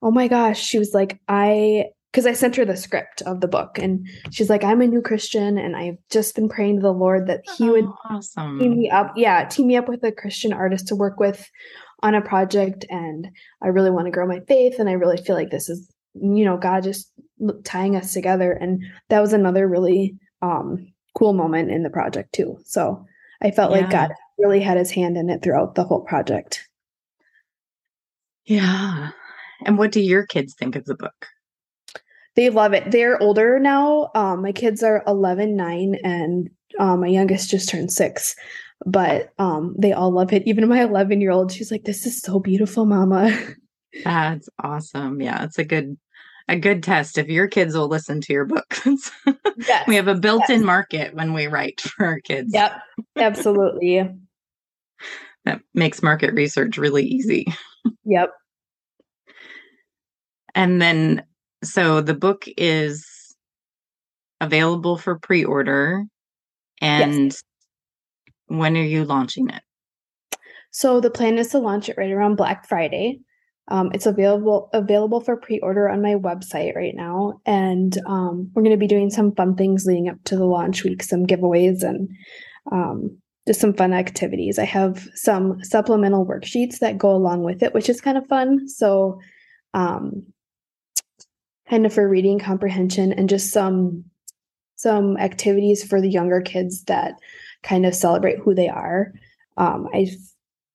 oh 0.00 0.12
my 0.12 0.28
gosh. 0.28 0.60
She 0.60 0.78
was 0.78 0.92
like 0.94 1.20
i 1.28 1.86
because 2.10 2.26
I 2.26 2.32
sent 2.32 2.56
her 2.56 2.64
the 2.64 2.76
script 2.76 3.22
of 3.22 3.40
the 3.40 3.48
book 3.48 3.78
and 3.78 4.06
she's 4.30 4.48
like, 4.48 4.64
I'm 4.64 4.80
a 4.80 4.86
new 4.86 5.02
Christian 5.02 5.58
and 5.58 5.76
I've 5.76 5.98
just 6.10 6.34
been 6.34 6.48
praying 6.48 6.76
to 6.76 6.82
the 6.82 6.92
Lord 6.92 7.26
that 7.26 7.42
he 7.56 7.68
oh, 7.68 7.72
would 7.72 7.86
awesome. 8.08 8.58
team 8.58 8.78
me 8.78 8.90
up. 8.90 9.12
Yeah, 9.14 9.44
team 9.44 9.66
me 9.66 9.76
up 9.76 9.88
with 9.88 10.02
a 10.04 10.12
Christian 10.12 10.52
artist 10.52 10.88
to 10.88 10.96
work 10.96 11.20
with 11.20 11.48
on 12.02 12.14
a 12.14 12.22
project. 12.22 12.86
And 12.88 13.28
I 13.62 13.68
really 13.68 13.90
want 13.90 14.06
to 14.06 14.10
grow 14.10 14.26
my 14.26 14.40
faith. 14.48 14.78
And 14.78 14.88
I 14.88 14.92
really 14.92 15.18
feel 15.18 15.36
like 15.36 15.50
this 15.50 15.68
is, 15.68 15.92
you 16.14 16.44
know, 16.44 16.56
God 16.56 16.82
just 16.82 17.12
tying 17.64 17.94
us 17.94 18.14
together. 18.14 18.52
And 18.52 18.82
that 19.10 19.20
was 19.20 19.34
another 19.34 19.68
really 19.68 20.16
um, 20.40 20.90
cool 21.14 21.34
moment 21.34 21.70
in 21.70 21.82
the 21.82 21.90
project 21.90 22.32
too. 22.32 22.56
So 22.64 23.04
I 23.42 23.50
felt 23.50 23.72
yeah. 23.72 23.80
like 23.82 23.90
God 23.90 24.12
really 24.38 24.60
had 24.60 24.78
his 24.78 24.90
hand 24.90 25.18
in 25.18 25.28
it 25.28 25.42
throughout 25.42 25.74
the 25.74 25.84
whole 25.84 26.00
project. 26.00 26.66
Yeah. 28.46 29.10
And 29.66 29.76
what 29.76 29.92
do 29.92 30.00
your 30.00 30.24
kids 30.24 30.54
think 30.54 30.74
of 30.74 30.86
the 30.86 30.94
book? 30.94 31.26
They 32.38 32.50
love 32.50 32.72
it. 32.72 32.92
They're 32.92 33.20
older 33.20 33.58
now. 33.58 34.12
Um, 34.14 34.42
my 34.42 34.52
kids 34.52 34.84
are 34.84 35.02
11, 35.08 35.56
9, 35.56 35.96
and 36.04 36.48
um, 36.78 37.00
my 37.00 37.08
youngest 37.08 37.50
just 37.50 37.68
turned 37.68 37.90
six. 37.90 38.36
But 38.86 39.32
um, 39.40 39.74
they 39.76 39.92
all 39.92 40.12
love 40.12 40.32
it. 40.32 40.46
Even 40.46 40.68
my 40.68 40.84
11 40.84 41.20
year 41.20 41.32
old, 41.32 41.50
she's 41.50 41.72
like, 41.72 41.82
"This 41.82 42.06
is 42.06 42.20
so 42.20 42.38
beautiful, 42.38 42.86
Mama." 42.86 43.36
That's 44.04 44.48
awesome. 44.62 45.20
Yeah, 45.20 45.42
it's 45.42 45.58
a 45.58 45.64
good, 45.64 45.98
a 46.46 46.54
good 46.54 46.84
test 46.84 47.18
if 47.18 47.26
your 47.26 47.48
kids 47.48 47.74
will 47.74 47.88
listen 47.88 48.20
to 48.20 48.32
your 48.32 48.44
book. 48.44 48.78
Yes. 49.66 49.88
we 49.88 49.96
have 49.96 50.06
a 50.06 50.14
built-in 50.14 50.60
yes. 50.60 50.64
market 50.64 51.14
when 51.14 51.34
we 51.34 51.48
write 51.48 51.80
for 51.80 52.06
our 52.06 52.20
kids. 52.20 52.52
Yep. 52.54 52.80
Absolutely. 53.16 54.08
That 55.44 55.60
makes 55.74 56.02
market 56.02 56.34
research 56.34 56.76
really 56.78 57.04
easy. 57.04 57.46
Yep. 58.04 58.30
And 60.54 60.82
then 60.82 61.24
so 61.62 62.00
the 62.00 62.14
book 62.14 62.44
is 62.56 63.06
available 64.40 64.96
for 64.96 65.18
pre-order 65.18 66.04
and 66.80 67.36
when 68.46 68.76
are 68.76 68.82
you 68.82 69.04
launching 69.04 69.48
it? 69.50 69.62
So 70.70 71.00
the 71.00 71.10
plan 71.10 71.38
is 71.38 71.48
to 71.48 71.58
launch 71.58 71.88
it 71.88 71.96
right 71.98 72.10
around 72.10 72.36
Black 72.36 72.68
Friday. 72.68 73.20
Um, 73.70 73.90
it's 73.92 74.06
available 74.06 74.70
available 74.72 75.20
for 75.20 75.36
pre-order 75.36 75.88
on 75.88 76.00
my 76.00 76.14
website 76.14 76.74
right 76.74 76.94
now, 76.94 77.40
and 77.44 77.98
um, 78.06 78.50
we're 78.54 78.62
going 78.62 78.74
to 78.74 78.78
be 78.78 78.86
doing 78.86 79.10
some 79.10 79.34
fun 79.34 79.56
things 79.56 79.84
leading 79.84 80.08
up 80.08 80.16
to 80.24 80.36
the 80.36 80.46
launch 80.46 80.84
week, 80.84 81.02
some 81.02 81.26
giveaways, 81.26 81.82
and 81.82 82.08
um, 82.72 83.18
just 83.46 83.60
some 83.60 83.74
fun 83.74 83.92
activities. 83.92 84.58
I 84.58 84.64
have 84.64 85.06
some 85.14 85.62
supplemental 85.62 86.24
worksheets 86.24 86.78
that 86.78 86.96
go 86.96 87.10
along 87.10 87.42
with 87.42 87.62
it, 87.62 87.74
which 87.74 87.90
is 87.90 88.00
kind 88.00 88.16
of 88.16 88.26
fun. 88.26 88.66
So, 88.68 89.20
um, 89.74 90.24
kind 91.68 91.86
of 91.86 91.92
for 91.92 92.08
reading 92.08 92.38
comprehension 92.38 93.12
and 93.12 93.28
just 93.28 93.52
some 93.52 94.04
some 94.76 95.16
activities 95.16 95.82
for 95.84 96.00
the 96.00 96.08
younger 96.10 96.40
kids 96.40 96.84
that 96.84 97.14
kind 97.62 97.84
of 97.84 97.94
celebrate 97.94 98.38
who 98.38 98.54
they 98.54 98.68
are. 98.68 99.12
Um, 99.56 99.88
I've 99.92 100.14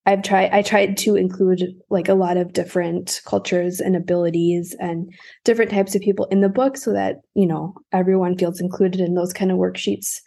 I've 0.06 0.22
tried 0.24 0.52
I 0.52 0.62
tried 0.62 0.98
to 0.98 1.16
include 1.16 1.64
like 1.90 2.10
a 2.10 2.14
lot 2.14 2.36
of 2.38 2.54
different 2.54 3.22
cultures 3.26 3.80
and 3.80 3.96
abilities 3.96 4.76
and 4.80 5.14
different 5.46 5.72
types 5.72 5.96
of 5.96 6.02
people 6.02 6.26
in 6.26 6.42
the 6.42 6.50
book 6.50 6.76
so 6.78 6.92
that, 6.94 7.22
you 7.36 7.46
know, 7.48 7.74
everyone 7.94 8.38
feels 8.38 8.60
included 8.60 9.00
in 9.00 9.16
those 9.16 9.32
kind 9.34 9.52
of 9.52 9.58
worksheets 9.58 10.20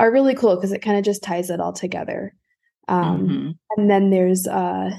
are 0.00 0.10
really 0.10 0.34
cool 0.34 0.56
because 0.56 0.72
it 0.72 0.82
kind 0.82 0.98
of 0.98 1.04
just 1.04 1.22
ties 1.22 1.50
it 1.50 1.60
all 1.60 1.72
together. 1.72 2.34
Um, 2.88 3.28
Mhm. 3.28 3.58
and 3.76 3.90
then 3.90 4.10
there's 4.10 4.46
uh 4.46 4.90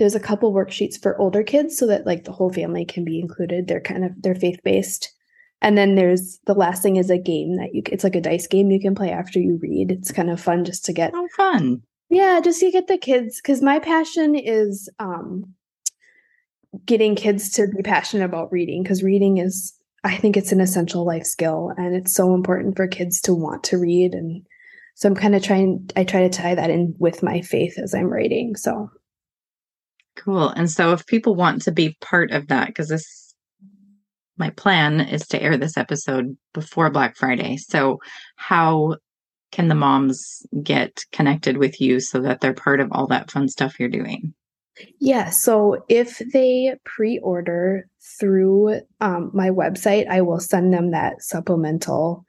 there's 0.00 0.14
a 0.14 0.20
couple 0.20 0.52
worksheets 0.52 1.00
for 1.00 1.16
older 1.20 1.42
kids 1.42 1.76
so 1.76 1.86
that 1.86 2.06
like 2.06 2.24
the 2.24 2.32
whole 2.32 2.50
family 2.52 2.84
can 2.86 3.04
be 3.04 3.20
included. 3.20 3.68
They're 3.68 3.80
kind 3.82 4.04
of 4.04 4.12
they're 4.20 4.34
faith-based. 4.34 5.14
And 5.62 5.76
then 5.76 5.94
there's 5.94 6.40
the 6.46 6.54
last 6.54 6.82
thing 6.82 6.96
is 6.96 7.10
a 7.10 7.18
game 7.18 7.56
that 7.58 7.74
you 7.74 7.82
it's 7.92 8.02
like 8.02 8.16
a 8.16 8.20
dice 8.20 8.46
game 8.46 8.70
you 8.70 8.80
can 8.80 8.94
play 8.94 9.10
after 9.10 9.38
you 9.38 9.58
read. 9.62 9.92
It's 9.92 10.10
kind 10.10 10.30
of 10.30 10.40
fun 10.40 10.64
just 10.64 10.86
to 10.86 10.94
get 10.94 11.12
Oh 11.14 11.28
fun. 11.36 11.82
yeah, 12.08 12.40
just 12.42 12.60
to 12.60 12.70
get 12.70 12.88
the 12.88 12.96
kids 12.96 13.42
because 13.42 13.60
my 13.60 13.78
passion 13.78 14.34
is 14.34 14.88
um 14.98 15.54
getting 16.86 17.14
kids 17.14 17.50
to 17.50 17.66
be 17.68 17.82
passionate 17.82 18.24
about 18.24 18.50
reading 18.50 18.82
because 18.82 19.02
reading 19.02 19.36
is 19.36 19.74
I 20.02 20.16
think 20.16 20.36
it's 20.36 20.52
an 20.52 20.60
essential 20.62 21.04
life 21.04 21.26
skill 21.26 21.72
and 21.76 21.94
it's 21.94 22.14
so 22.14 22.32
important 22.34 22.74
for 22.74 22.88
kids 22.88 23.20
to 23.22 23.34
want 23.34 23.64
to 23.64 23.76
read 23.76 24.14
and 24.14 24.46
so 24.94 25.08
I'm 25.08 25.14
kind 25.14 25.34
of 25.34 25.42
trying 25.42 25.90
I 25.94 26.04
try 26.04 26.22
to 26.22 26.30
tie 26.30 26.54
that 26.54 26.70
in 26.70 26.94
with 26.98 27.22
my 27.22 27.42
faith 27.42 27.78
as 27.78 27.94
I'm 27.94 28.06
writing. 28.12 28.56
So 28.56 28.90
Cool. 30.20 30.50
And 30.50 30.70
so 30.70 30.92
if 30.92 31.06
people 31.06 31.34
want 31.34 31.62
to 31.62 31.72
be 31.72 31.96
part 32.02 32.30
of 32.30 32.48
that, 32.48 32.66
because 32.68 32.88
this, 32.88 33.34
my 34.36 34.50
plan 34.50 35.00
is 35.00 35.26
to 35.28 35.42
air 35.42 35.56
this 35.56 35.78
episode 35.78 36.36
before 36.52 36.90
Black 36.90 37.16
Friday. 37.16 37.56
So 37.56 38.00
how 38.36 38.96
can 39.50 39.68
the 39.68 39.74
moms 39.74 40.46
get 40.62 41.04
connected 41.10 41.56
with 41.56 41.80
you 41.80 42.00
so 42.00 42.20
that 42.20 42.40
they're 42.40 42.52
part 42.52 42.80
of 42.80 42.88
all 42.92 43.06
that 43.06 43.30
fun 43.30 43.48
stuff 43.48 43.80
you're 43.80 43.88
doing? 43.88 44.34
Yeah, 44.98 45.30
so 45.30 45.84
if 45.88 46.22
they 46.32 46.74
pre-order 46.84 47.88
through 48.18 48.80
um, 49.00 49.30
my 49.32 49.48
website, 49.48 50.06
I 50.06 50.20
will 50.20 50.40
send 50.40 50.72
them 50.72 50.90
that 50.90 51.22
supplemental 51.22 52.24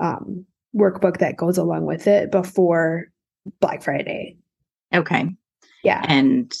um, 0.00 0.46
workbook 0.76 1.18
that 1.18 1.36
goes 1.36 1.58
along 1.58 1.86
with 1.86 2.06
it 2.06 2.30
before 2.30 3.06
Black 3.60 3.82
Friday. 3.82 4.36
Okay. 4.94 5.28
Yeah, 5.82 6.04
And 6.08 6.52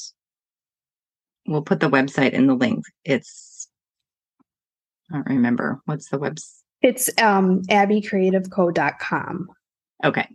we'll 1.48 1.62
put 1.62 1.80
the 1.80 1.90
website 1.90 2.32
in 2.32 2.46
the 2.46 2.54
link. 2.54 2.84
It's, 3.04 3.68
I 5.10 5.16
don't 5.16 5.28
remember. 5.28 5.80
What's 5.84 6.08
the 6.08 6.18
website? 6.18 6.62
it's 6.82 7.08
um, 7.20 7.62
abbeycreativeco.com. 7.62 9.48
Okay. 10.04 10.28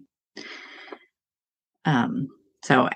Um, 1.86 2.28
so 2.64 2.90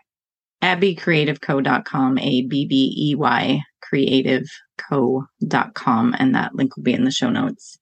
abbeycreativeco.com, 0.62 2.20
A 2.20 2.42
B 2.44 2.66
B 2.66 2.94
E 2.98 3.16
Y 3.16 3.62
creativeco.com, 3.94 6.16
and 6.18 6.36
that 6.36 6.56
link 6.56 6.76
will 6.76 6.84
be 6.84 6.94
in 6.94 7.06
the 7.06 7.12
show 7.12 7.30
notes. 7.30 7.78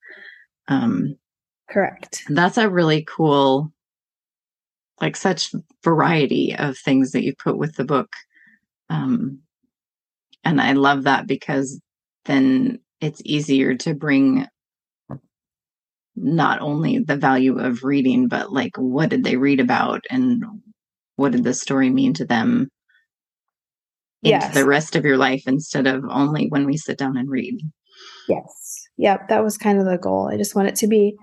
Um, 0.68 1.16
Correct. 1.70 2.24
that's 2.30 2.58
a 2.58 2.70
really 2.70 3.04
cool, 3.04 3.72
like 5.02 5.16
such 5.16 5.54
variety 5.84 6.56
of 6.56 6.78
things 6.78 7.12
that 7.12 7.24
you 7.24 7.34
put 7.36 7.58
with 7.58 7.76
the 7.76 7.86
book. 7.86 8.12
Um, 8.90 9.40
and 10.44 10.62
I 10.62 10.74
love 10.74 11.04
that 11.04 11.28
because 11.28 11.80
then 12.26 12.80
it's 13.02 13.22
easier 13.26 13.76
to 13.76 13.94
bring 13.94 14.48
not 16.16 16.62
only 16.62 17.00
the 17.00 17.18
value 17.18 17.60
of 17.60 17.84
reading, 17.84 18.28
but 18.28 18.52
like 18.52 18.74
what 18.78 19.10
did 19.10 19.24
they 19.24 19.36
read 19.36 19.60
about 19.60 20.04
and 20.10 20.44
what 21.16 21.32
did 21.32 21.44
the 21.44 21.54
story 21.54 21.90
mean 21.90 22.14
to 22.14 22.26
them 22.26 22.70
into 24.24 24.40
Yes. 24.40 24.54
the 24.54 24.66
rest 24.66 24.96
of 24.96 25.04
your 25.06 25.18
life 25.18 25.44
instead 25.48 25.88
of 25.88 26.04
only 26.10 26.48
when 26.48 26.66
we 26.66 26.78
sit 26.78 26.98
down 26.98 27.18
and 27.18 27.30
read. 27.30 27.60
Yes. 28.30 28.88
Yep, 28.98 29.28
that 29.30 29.44
was 29.44 29.58
kind 29.58 29.80
of 29.80 29.86
the 29.86 29.98
goal. 29.98 30.30
I 30.32 30.38
just 30.38 30.56
want 30.56 30.68
it 30.70 30.76
to 30.76 30.88
be 30.88 31.16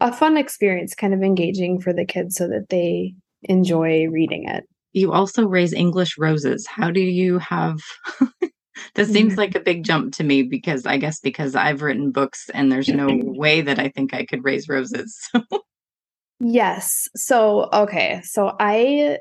a 0.00 0.12
fun 0.12 0.36
experience, 0.36 0.94
kind 0.94 1.14
of 1.14 1.22
engaging 1.22 1.80
for 1.80 1.92
the 1.92 2.04
kids 2.04 2.36
so 2.36 2.48
that 2.48 2.66
they 2.68 3.14
enjoy 3.44 4.06
reading 4.08 4.48
it. 4.48 4.64
You 4.92 5.12
also 5.12 5.46
raise 5.46 5.72
English 5.72 6.18
roses. 6.18 6.66
How 6.66 6.90
do 6.90 7.00
you 7.00 7.38
have 7.38 7.78
this 8.94 9.12
seems 9.12 9.34
Mhm. 9.34 9.38
like 9.38 9.54
a 9.54 9.60
big 9.60 9.84
jump 9.84 10.14
to 10.14 10.24
me 10.24 10.42
because 10.42 10.86
I 10.86 10.96
guess 10.96 11.20
because 11.20 11.54
I've 11.54 11.82
written 11.82 12.10
books 12.10 12.50
and 12.54 12.70
there's 12.70 12.88
no 12.88 13.08
way 13.22 13.60
that 13.60 13.78
I 13.78 13.88
think 13.88 14.14
I 14.14 14.24
could 14.24 14.44
raise 14.44 14.68
roses. 14.68 15.18
Yes. 16.44 17.08
So, 17.14 17.68
okay. 17.72 18.20
So 18.24 18.56
I 18.58 19.18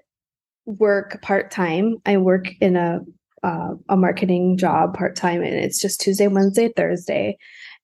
work 0.65 1.21
part 1.21 1.51
time. 1.51 1.97
I 2.03 2.17
work 2.17 2.47
in 2.59 2.75
a 2.75 3.01
uh, 3.43 3.75
a 3.89 3.97
marketing 3.97 4.57
job 4.57 4.95
part 4.95 5.15
time, 5.15 5.41
and 5.41 5.53
it's 5.53 5.79
just 5.79 6.01
Tuesday, 6.01 6.27
Wednesday, 6.27 6.71
Thursday. 6.75 7.37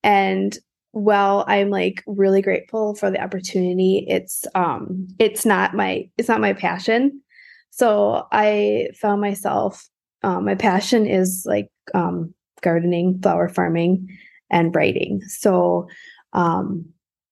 And 0.04 0.58
while 0.92 1.46
I'm 1.48 1.70
like 1.70 2.04
really 2.08 2.42
grateful 2.42 2.96
for 2.96 3.12
the 3.12 3.22
opportunity, 3.22 4.06
it's 4.08 4.46
um 4.56 5.08
it's 5.20 5.46
not 5.46 5.76
my 5.76 6.10
it's 6.18 6.30
not 6.30 6.42
my 6.42 6.54
passion. 6.54 7.22
So 7.70 8.26
I 8.32 8.88
found 9.00 9.22
myself 9.22 9.88
um, 10.24 10.46
my 10.46 10.56
passion 10.56 11.06
is 11.06 11.44
like 11.46 11.70
um, 11.94 12.34
gardening, 12.62 13.20
flower 13.22 13.50
farming, 13.50 14.08
and 14.50 14.76
writing. 14.76 15.22
So 15.28 15.88
um, 16.34 16.86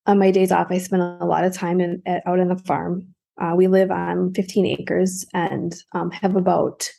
on 0.05 0.19
my 0.19 0.31
days 0.31 0.51
off, 0.51 0.67
I 0.69 0.77
spend 0.77 1.01
a 1.01 1.25
lot 1.25 1.43
of 1.43 1.53
time 1.53 1.79
in 1.79 2.01
at, 2.05 2.23
out 2.25 2.39
on 2.39 2.49
the 2.49 2.57
farm. 2.57 3.07
Uh, 3.41 3.53
we 3.55 3.67
live 3.67 3.91
on 3.91 4.33
15 4.33 4.65
acres 4.65 5.25
and 5.33 5.75
um, 5.93 6.11
have 6.11 6.35
about 6.35 6.89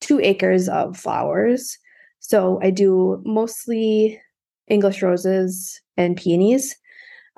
two 0.00 0.20
acres 0.20 0.68
of 0.68 0.96
flowers. 0.96 1.78
So 2.18 2.58
I 2.62 2.70
do 2.70 3.22
mostly 3.24 4.20
English 4.68 5.02
roses 5.02 5.80
and 5.96 6.16
peonies, 6.16 6.76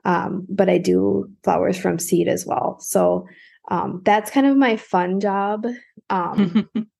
um, 0.04 0.46
but 0.48 0.68
I 0.68 0.78
do 0.78 1.30
flowers 1.44 1.78
from 1.78 1.98
seed 1.98 2.28
as 2.28 2.44
well. 2.44 2.78
So 2.80 3.26
um, 3.70 4.02
that's 4.04 4.30
kind 4.30 4.46
of 4.46 4.56
my 4.56 4.76
fun 4.76 5.20
job. 5.20 5.66
Um, 6.10 6.68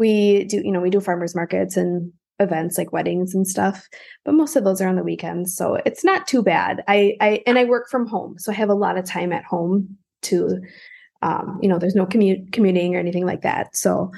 we 0.00 0.44
do, 0.44 0.62
you 0.64 0.72
know, 0.72 0.80
we 0.80 0.90
do 0.90 1.00
farmers 1.00 1.36
markets 1.36 1.76
and 1.76 2.10
events 2.40 2.78
like 2.78 2.90
weddings 2.92 3.34
and 3.34 3.46
stuff, 3.46 3.86
but 4.24 4.32
most 4.32 4.56
of 4.56 4.64
those 4.64 4.80
are 4.80 4.88
on 4.88 4.96
the 4.96 5.04
weekends. 5.04 5.54
So 5.54 5.78
it's 5.84 6.02
not 6.02 6.26
too 6.26 6.42
bad. 6.42 6.82
I, 6.88 7.14
I, 7.20 7.42
and 7.46 7.58
I 7.58 7.64
work 7.64 7.88
from 7.90 8.06
home. 8.06 8.38
So 8.38 8.50
I 8.50 8.54
have 8.54 8.70
a 8.70 8.74
lot 8.74 8.96
of 8.96 9.04
time 9.04 9.30
at 9.30 9.44
home 9.44 9.96
to, 10.22 10.58
um, 11.20 11.58
you 11.62 11.68
know, 11.68 11.78
there's 11.78 11.94
no 11.94 12.06
commute 12.06 12.50
commuting 12.50 12.96
or 12.96 12.98
anything 12.98 13.26
like 13.26 13.42
that. 13.42 13.76
So, 13.76 14.10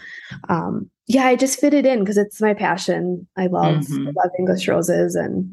um, 0.49 0.89
yeah, 1.09 1.27
I 1.27 1.35
just 1.35 1.59
fit 1.59 1.75
it 1.75 1.85
in 1.85 1.99
because 1.99 2.17
it's 2.17 2.41
my 2.41 2.55
passion. 2.55 3.27
I 3.37 3.49
love, 3.49 3.75
I 3.75 3.79
Mhm. 3.81 4.15
love 4.15 4.31
English 4.39 4.69
roses 4.69 5.17
and 5.17 5.53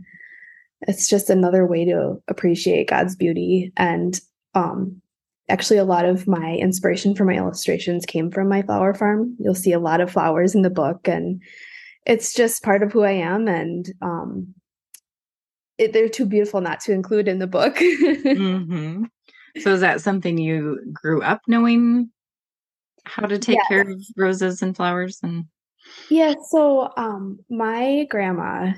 it's 0.82 1.10
just 1.10 1.32
another 1.32 1.66
way 1.66 1.86
to 1.86 2.22
appreciate 2.28 2.88
God's 2.88 3.16
beauty. 3.16 3.74
And, 3.78 4.20
um, 4.54 5.02
actually 5.50 5.78
a 5.78 5.86
lot 5.86 6.06
of 6.06 6.28
my 6.28 6.56
inspiration 6.56 7.16
for 7.16 7.26
my 7.26 7.36
illustrations 7.36 8.06
came 8.06 8.32
from 8.32 8.48
my 8.48 8.62
flower 8.62 8.94
farm. 8.94 9.36
You'll 9.40 9.56
see 9.56 9.74
a 9.74 9.80
lot 9.80 10.02
of 10.02 10.12
flowers 10.12 10.56
in 10.56 10.62
the 10.62 10.70
book 10.70 11.08
and 11.08 11.42
it's 12.06 12.34
just 12.34 12.64
part 12.64 12.84
of 12.84 12.92
who 12.92 13.04
I 13.04 13.12
am 13.12 13.48
and 13.48 13.88
um 14.02 14.54
it, 15.78 15.94
they're 15.94 16.10
too 16.10 16.26
beautiful 16.26 16.60
not 16.62 16.82
to 16.82 16.92
include 16.94 17.28
in 17.28 17.40
the 17.40 17.48
book. 17.48 17.78
hmm 17.78 19.06
So 19.60 19.74
is 19.74 19.82
that 19.82 20.02
something 20.02 20.38
you 20.38 20.80
grew 20.94 21.22
up 21.22 21.42
knowing 21.48 22.12
how 23.06 23.26
to 23.26 23.40
take 23.40 23.58
Yeah. 23.58 23.68
care 23.68 23.82
of 23.82 24.04
roses 24.18 24.62
and 24.62 24.76
flowers 24.76 25.20
and 25.24 25.46
yeah, 26.10 26.34
so 26.50 26.92
um 26.98 27.40
my 27.50 28.06
grandma 28.10 28.72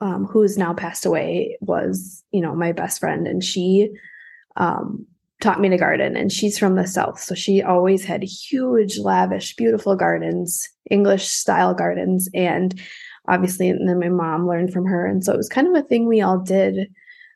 um, 0.00 0.26
who's 0.26 0.58
now 0.58 0.74
passed 0.74 1.06
away, 1.06 1.56
was 1.60 2.24
you 2.30 2.40
know 2.40 2.54
my 2.54 2.72
best 2.72 3.00
friend, 3.00 3.26
and 3.26 3.42
she 3.42 3.90
um, 4.56 5.06
taught 5.40 5.60
me 5.60 5.68
to 5.68 5.76
garden. 5.76 6.16
And 6.16 6.32
she's 6.32 6.58
from 6.58 6.76
the 6.76 6.86
south, 6.86 7.20
so 7.20 7.34
she 7.34 7.62
always 7.62 8.04
had 8.04 8.22
huge, 8.22 8.98
lavish, 8.98 9.56
beautiful 9.56 9.96
gardens, 9.96 10.68
English 10.90 11.26
style 11.26 11.74
gardens, 11.74 12.28
and 12.34 12.80
obviously, 13.28 13.68
and 13.68 13.88
then 13.88 13.98
my 13.98 14.08
mom 14.08 14.46
learned 14.46 14.72
from 14.72 14.86
her, 14.86 15.06
and 15.06 15.24
so 15.24 15.32
it 15.32 15.36
was 15.36 15.48
kind 15.48 15.66
of 15.66 15.74
a 15.74 15.86
thing 15.86 16.06
we 16.06 16.20
all 16.20 16.38
did 16.38 16.88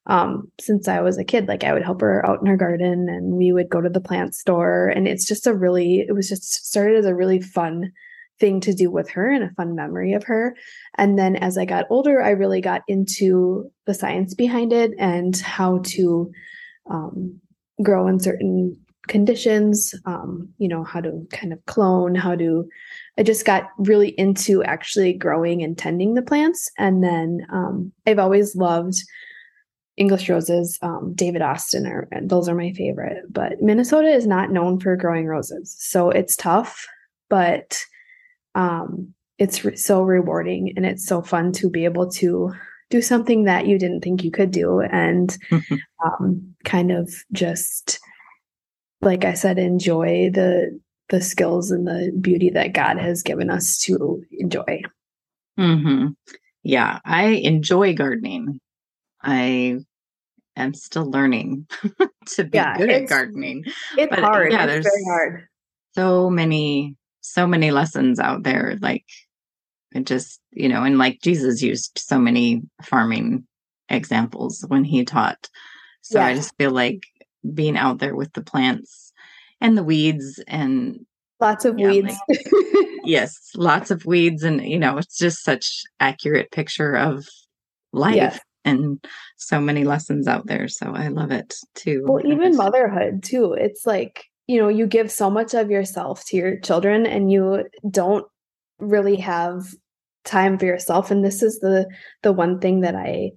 um, 0.08 0.50
since 0.58 0.88
I 0.88 1.00
was 1.00 1.18
a 1.18 1.24
kid. 1.24 1.48
Like 1.48 1.64
I 1.64 1.72
would 1.72 1.84
help 1.84 2.00
her 2.00 2.24
out 2.26 2.40
in 2.40 2.46
her 2.46 2.56
garden 2.56 3.08
and 3.08 3.34
we 3.34 3.52
would 3.52 3.68
go 3.68 3.80
to 3.80 3.90
the 3.90 4.00
plant 4.00 4.34
store. 4.34 4.88
And 4.88 5.06
it's 5.06 5.26
just 5.26 5.46
a 5.46 5.54
really, 5.54 6.00
it 6.00 6.12
was 6.14 6.28
just 6.28 6.66
started 6.66 6.96
as 6.96 7.04
a 7.06 7.14
really 7.14 7.40
fun 7.40 7.92
thing 8.40 8.60
to 8.60 8.72
do 8.72 8.90
with 8.90 9.10
her 9.10 9.30
and 9.30 9.44
a 9.44 9.50
fun 9.50 9.74
memory 9.74 10.14
of 10.14 10.24
her. 10.24 10.56
And 10.96 11.18
then 11.18 11.36
as 11.36 11.58
I 11.58 11.64
got 11.64 11.86
older, 11.90 12.22
I 12.22 12.30
really 12.30 12.60
got 12.60 12.82
into 12.88 13.70
the 13.84 13.94
science 13.94 14.34
behind 14.34 14.72
it 14.72 14.92
and 14.98 15.36
how 15.36 15.80
to 15.84 16.30
um, 16.90 17.40
grow 17.82 18.06
in 18.08 18.20
certain 18.20 18.76
conditions, 19.08 19.94
um, 20.04 20.48
you 20.58 20.68
know, 20.68 20.84
how 20.84 21.00
to 21.00 21.26
kind 21.30 21.52
of 21.52 21.64
clone, 21.66 22.14
how 22.14 22.34
to, 22.34 22.68
I 23.16 23.22
just 23.22 23.46
got 23.46 23.70
really 23.78 24.10
into 24.10 24.62
actually 24.64 25.12
growing 25.14 25.62
and 25.62 25.76
tending 25.76 26.14
the 26.14 26.22
plants. 26.22 26.70
And 26.78 27.02
then 27.02 27.46
um, 27.50 27.92
I've 28.06 28.18
always 28.18 28.54
loved 28.54 28.96
English 29.98 30.28
roses, 30.28 30.78
um, 30.80 31.12
David 31.14 31.42
Austin 31.42 31.86
are 31.86 32.08
those 32.22 32.48
are 32.48 32.54
my 32.54 32.72
favorite. 32.72 33.24
But 33.28 33.60
Minnesota 33.60 34.08
is 34.08 34.26
not 34.26 34.52
known 34.52 34.78
for 34.78 34.96
growing 34.96 35.26
roses, 35.26 35.74
so 35.76 36.10
it's 36.10 36.36
tough, 36.36 36.86
but 37.28 37.78
um, 38.54 39.12
it's 39.38 39.64
re- 39.64 39.76
so 39.76 40.02
rewarding 40.02 40.72
and 40.76 40.86
it's 40.86 41.04
so 41.04 41.20
fun 41.20 41.52
to 41.52 41.68
be 41.68 41.84
able 41.84 42.08
to 42.12 42.52
do 42.90 43.02
something 43.02 43.44
that 43.44 43.66
you 43.66 43.78
didn't 43.78 44.00
think 44.00 44.24
you 44.24 44.30
could 44.30 44.50
do 44.50 44.80
and 44.80 45.36
um, 46.04 46.54
kind 46.64 46.90
of 46.90 47.12
just 47.32 48.00
like 49.00 49.24
I 49.24 49.34
said, 49.34 49.58
enjoy 49.58 50.30
the 50.32 50.78
the 51.08 51.20
skills 51.20 51.70
and 51.70 51.86
the 51.86 52.12
beauty 52.20 52.50
that 52.50 52.74
God 52.74 52.98
has 52.98 53.22
given 53.22 53.50
us 53.50 53.78
to 53.82 54.22
enjoy. 54.32 54.82
Mm-hmm. 55.58 56.08
Yeah, 56.62 56.98
I 57.04 57.26
enjoy 57.26 57.94
gardening. 57.94 58.60
I 59.22 59.78
am 60.56 60.74
still 60.74 61.10
learning 61.10 61.66
to 62.26 62.44
be 62.44 62.58
yeah, 62.58 62.76
good 62.76 62.90
at 62.90 63.08
gardening. 63.08 63.64
It's 63.96 64.10
but 64.10 64.18
hard. 64.18 64.52
Yeah, 64.52 64.64
it's 64.64 64.72
there's 64.72 64.84
very 64.84 65.04
hard. 65.04 65.48
So 65.94 66.28
many, 66.28 66.96
so 67.20 67.46
many 67.46 67.70
lessons 67.70 68.20
out 68.20 68.42
there. 68.42 68.76
Like 68.80 69.04
it 69.92 70.06
just, 70.06 70.40
you 70.50 70.68
know, 70.68 70.82
and 70.82 70.98
like 70.98 71.20
Jesus 71.22 71.62
used 71.62 71.98
so 71.98 72.18
many 72.18 72.62
farming 72.82 73.46
examples 73.88 74.64
when 74.68 74.84
he 74.84 75.04
taught. 75.04 75.48
So 76.02 76.18
yeah. 76.18 76.26
I 76.26 76.34
just 76.34 76.56
feel 76.56 76.70
like 76.70 77.02
being 77.54 77.76
out 77.76 77.98
there 77.98 78.14
with 78.14 78.32
the 78.32 78.42
plants 78.42 79.12
and 79.60 79.76
the 79.76 79.82
weeds 79.82 80.42
and 80.46 81.06
lots 81.40 81.64
of 81.64 81.78
yeah, 81.78 81.88
weeds. 81.88 82.16
Like, 82.28 82.40
yes, 83.04 83.50
lots 83.56 83.90
of 83.90 84.04
weeds. 84.04 84.42
And, 84.42 84.62
you 84.62 84.78
know, 84.78 84.98
it's 84.98 85.16
just 85.16 85.44
such 85.44 85.82
accurate 86.00 86.50
picture 86.50 86.94
of 86.94 87.26
life. 87.92 88.16
Yes 88.16 88.40
and 88.68 89.02
so 89.36 89.60
many 89.60 89.84
lessons 89.84 90.28
out 90.28 90.46
there. 90.46 90.68
So 90.68 90.92
I 90.94 91.08
love 91.08 91.30
it 91.30 91.54
too. 91.74 92.04
Well, 92.06 92.26
even 92.26 92.56
motherhood 92.56 93.22
too. 93.22 93.54
It's 93.54 93.86
like, 93.86 94.24
you 94.46 94.60
know, 94.60 94.68
you 94.68 94.86
give 94.86 95.10
so 95.10 95.30
much 95.30 95.54
of 95.54 95.70
yourself 95.70 96.24
to 96.26 96.36
your 96.36 96.58
children 96.60 97.06
and 97.06 97.32
you 97.32 97.64
don't 97.90 98.26
really 98.78 99.16
have 99.16 99.74
time 100.24 100.58
for 100.58 100.66
yourself. 100.66 101.10
And 101.10 101.24
this 101.24 101.42
is 101.42 101.60
the 101.60 101.88
the 102.22 102.32
one 102.32 102.60
thing 102.60 102.80
that 102.80 102.94
I 102.94 103.32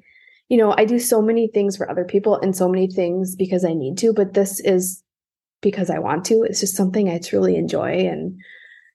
you 0.49 0.57
know, 0.57 0.75
I 0.77 0.83
do 0.83 0.99
so 0.99 1.21
many 1.21 1.47
things 1.47 1.77
for 1.77 1.89
other 1.89 2.03
people 2.03 2.37
and 2.37 2.53
so 2.53 2.67
many 2.67 2.87
things 2.87 3.37
because 3.37 3.63
I 3.63 3.73
need 3.73 3.97
to, 3.99 4.11
but 4.11 4.33
this 4.33 4.59
is 4.59 5.01
because 5.61 5.89
I 5.89 5.99
want 5.99 6.25
to. 6.25 6.43
It's 6.43 6.59
just 6.59 6.75
something 6.75 7.07
I 7.07 7.19
truly 7.19 7.55
enjoy 7.55 8.05
and 8.07 8.37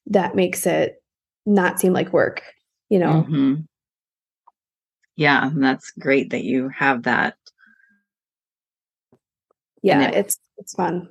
that 0.05 0.35
makes 0.35 0.67
it 0.67 1.03
not 1.47 1.81
seem 1.81 1.95
like 1.95 2.13
work, 2.13 2.43
you 2.91 2.99
know. 2.99 3.25
Mm-hmm 3.27 3.55
yeah 5.17 5.51
that's 5.55 5.91
great 5.93 6.31
that 6.31 6.45
you 6.45 6.69
have 6.69 7.05
that 7.05 7.37
yeah 9.83 10.03
it 10.03 10.15
it's 10.15 10.39
it's 10.59 10.75
fun 10.75 11.09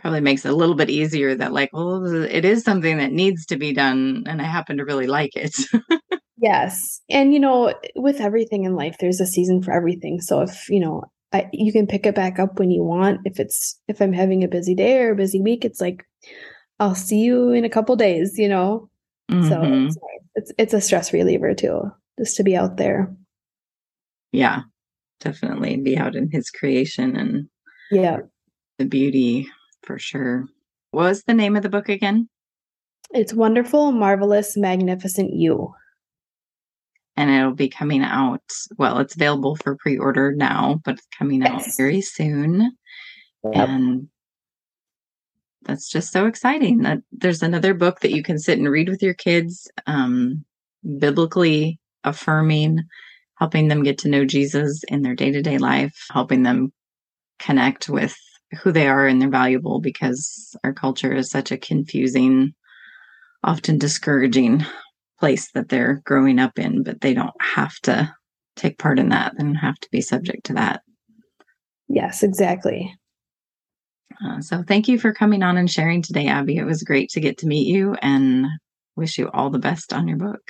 probably 0.00 0.20
makes 0.20 0.44
it 0.44 0.52
a 0.52 0.56
little 0.56 0.74
bit 0.74 0.90
easier 0.90 1.34
that 1.34 1.52
like 1.52 1.70
well 1.72 2.04
it 2.24 2.44
is 2.44 2.62
something 2.62 2.98
that 2.98 3.12
needs 3.12 3.46
to 3.46 3.56
be 3.56 3.72
done 3.72 4.24
and 4.26 4.40
i 4.40 4.44
happen 4.44 4.76
to 4.76 4.84
really 4.84 5.06
like 5.06 5.34
it 5.34 5.54
yes 6.36 7.00
and 7.10 7.32
you 7.32 7.40
know 7.40 7.74
with 7.96 8.20
everything 8.20 8.64
in 8.64 8.74
life 8.74 8.96
there's 9.00 9.20
a 9.20 9.26
season 9.26 9.62
for 9.62 9.72
everything 9.72 10.20
so 10.20 10.40
if 10.40 10.68
you 10.68 10.80
know 10.80 11.02
I, 11.30 11.46
you 11.52 11.72
can 11.72 11.86
pick 11.86 12.06
it 12.06 12.14
back 12.14 12.38
up 12.38 12.58
when 12.58 12.70
you 12.70 12.82
want 12.82 13.20
if 13.24 13.38
it's 13.38 13.78
if 13.86 14.00
i'm 14.00 14.12
having 14.12 14.42
a 14.42 14.48
busy 14.48 14.74
day 14.74 14.98
or 14.98 15.12
a 15.12 15.16
busy 15.16 15.40
week 15.40 15.64
it's 15.64 15.80
like 15.80 16.04
i'll 16.80 16.94
see 16.94 17.18
you 17.18 17.50
in 17.50 17.64
a 17.64 17.70
couple 17.70 17.96
days 17.96 18.38
you 18.38 18.48
know 18.48 18.88
mm-hmm. 19.30 19.48
so 19.48 19.60
it's, 19.62 19.96
it's 20.34 20.52
it's 20.58 20.74
a 20.74 20.80
stress 20.80 21.12
reliever 21.12 21.54
too 21.54 21.90
just 22.18 22.36
to 22.36 22.42
be 22.42 22.56
out 22.56 22.76
there. 22.76 23.14
Yeah, 24.32 24.62
definitely 25.20 25.76
be 25.78 25.96
out 25.96 26.14
in 26.14 26.30
his 26.30 26.50
creation 26.50 27.16
and 27.16 27.48
yeah, 27.90 28.18
the 28.78 28.84
beauty 28.84 29.48
for 29.88 29.98
sure. 29.98 30.44
What 30.90 31.04
was 31.04 31.22
the 31.24 31.32
name 31.32 31.56
of 31.56 31.62
the 31.62 31.70
book 31.70 31.88
again? 31.88 32.28
It's 33.10 33.32
Wonderful, 33.32 33.90
Marvelous, 33.90 34.54
Magnificent 34.54 35.32
You. 35.32 35.72
And 37.16 37.30
it'll 37.30 37.54
be 37.54 37.70
coming 37.70 38.02
out. 38.02 38.42
Well, 38.76 38.98
it's 38.98 39.16
available 39.16 39.56
for 39.56 39.76
pre 39.76 39.96
order 39.96 40.34
now, 40.36 40.80
but 40.84 40.96
it's 40.96 41.08
coming 41.18 41.42
out 41.42 41.62
yes. 41.62 41.76
very 41.76 42.02
soon. 42.02 42.76
Yep. 43.44 43.68
And 43.68 44.08
that's 45.62 45.88
just 45.88 46.12
so 46.12 46.26
exciting 46.26 46.82
that 46.82 46.98
there's 47.10 47.42
another 47.42 47.72
book 47.72 48.00
that 48.00 48.12
you 48.12 48.22
can 48.22 48.38
sit 48.38 48.58
and 48.58 48.70
read 48.70 48.90
with 48.90 49.02
your 49.02 49.14
kids, 49.14 49.70
um, 49.86 50.44
biblically 50.98 51.80
affirming, 52.04 52.80
helping 53.38 53.68
them 53.68 53.82
get 53.82 53.96
to 53.98 54.08
know 54.08 54.26
Jesus 54.26 54.84
in 54.88 55.00
their 55.00 55.14
day 55.14 55.32
to 55.32 55.40
day 55.40 55.56
life, 55.56 55.96
helping 56.12 56.42
them 56.42 56.72
connect 57.38 57.88
with 57.88 58.14
who 58.62 58.72
they 58.72 58.88
are 58.88 59.06
and 59.06 59.20
they're 59.20 59.28
valuable 59.28 59.80
because 59.80 60.56
our 60.64 60.72
culture 60.72 61.12
is 61.12 61.30
such 61.30 61.52
a 61.52 61.58
confusing, 61.58 62.54
often 63.44 63.78
discouraging 63.78 64.64
place 65.20 65.50
that 65.52 65.68
they're 65.68 66.00
growing 66.04 66.38
up 66.38 66.58
in, 66.58 66.82
but 66.82 67.00
they 67.00 67.14
don't 67.14 67.34
have 67.40 67.74
to 67.80 68.12
take 68.56 68.78
part 68.78 68.98
in 68.98 69.10
that. 69.10 69.34
and 69.38 69.56
have 69.56 69.78
to 69.80 69.88
be 69.90 70.00
subject 70.00 70.46
to 70.46 70.54
that. 70.54 70.82
Yes, 71.88 72.22
exactly. 72.22 72.94
Uh, 74.24 74.40
so 74.40 74.62
thank 74.66 74.88
you 74.88 74.98
for 74.98 75.12
coming 75.12 75.42
on 75.42 75.56
and 75.56 75.70
sharing 75.70 76.02
today, 76.02 76.26
Abbey. 76.26 76.56
It 76.56 76.64
was 76.64 76.82
great 76.82 77.10
to 77.10 77.20
get 77.20 77.38
to 77.38 77.46
meet 77.46 77.66
you 77.66 77.94
and 78.02 78.46
wish 78.96 79.18
you 79.18 79.30
all 79.32 79.50
the 79.50 79.58
best 79.58 79.92
on 79.92 80.08
your 80.08 80.18
book. 80.18 80.40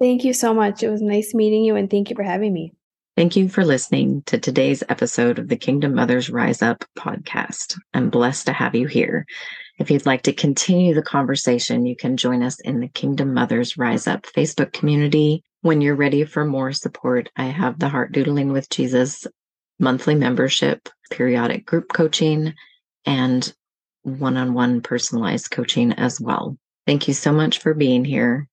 Thank 0.00 0.24
you 0.24 0.32
so 0.32 0.52
much. 0.52 0.82
It 0.82 0.90
was 0.90 1.00
nice 1.00 1.32
meeting 1.32 1.64
you 1.64 1.76
and 1.76 1.88
thank 1.88 2.10
you 2.10 2.16
for 2.16 2.24
having 2.24 2.52
me. 2.52 2.72
Thank 3.14 3.36
you 3.36 3.50
for 3.50 3.62
listening 3.62 4.22
to 4.22 4.38
today's 4.38 4.82
episode 4.88 5.38
of 5.38 5.48
the 5.48 5.56
Kingdom 5.56 5.94
Mothers 5.94 6.30
Rise 6.30 6.62
Up 6.62 6.82
podcast. 6.98 7.78
I'm 7.92 8.08
blessed 8.08 8.46
to 8.46 8.54
have 8.54 8.74
you 8.74 8.86
here. 8.86 9.26
If 9.78 9.90
you'd 9.90 10.06
like 10.06 10.22
to 10.22 10.32
continue 10.32 10.94
the 10.94 11.02
conversation, 11.02 11.84
you 11.84 11.94
can 11.94 12.16
join 12.16 12.42
us 12.42 12.58
in 12.60 12.80
the 12.80 12.88
Kingdom 12.88 13.34
Mothers 13.34 13.76
Rise 13.76 14.06
Up 14.06 14.22
Facebook 14.22 14.72
community. 14.72 15.44
When 15.60 15.82
you're 15.82 15.94
ready 15.94 16.24
for 16.24 16.46
more 16.46 16.72
support, 16.72 17.28
I 17.36 17.44
have 17.44 17.78
the 17.78 17.90
Heart 17.90 18.12
Doodling 18.12 18.50
with 18.50 18.70
Jesus 18.70 19.26
monthly 19.78 20.14
membership, 20.14 20.88
periodic 21.10 21.66
group 21.66 21.92
coaching, 21.92 22.54
and 23.04 23.52
one 24.04 24.38
on 24.38 24.54
one 24.54 24.80
personalized 24.80 25.50
coaching 25.50 25.92
as 25.92 26.18
well. 26.18 26.56
Thank 26.86 27.08
you 27.08 27.14
so 27.14 27.30
much 27.30 27.58
for 27.58 27.74
being 27.74 28.06
here 28.06 28.48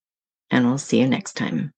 and 0.50 0.66
we'll 0.66 0.76
see 0.76 1.00
you 1.00 1.08
next 1.08 1.32
time. 1.32 1.72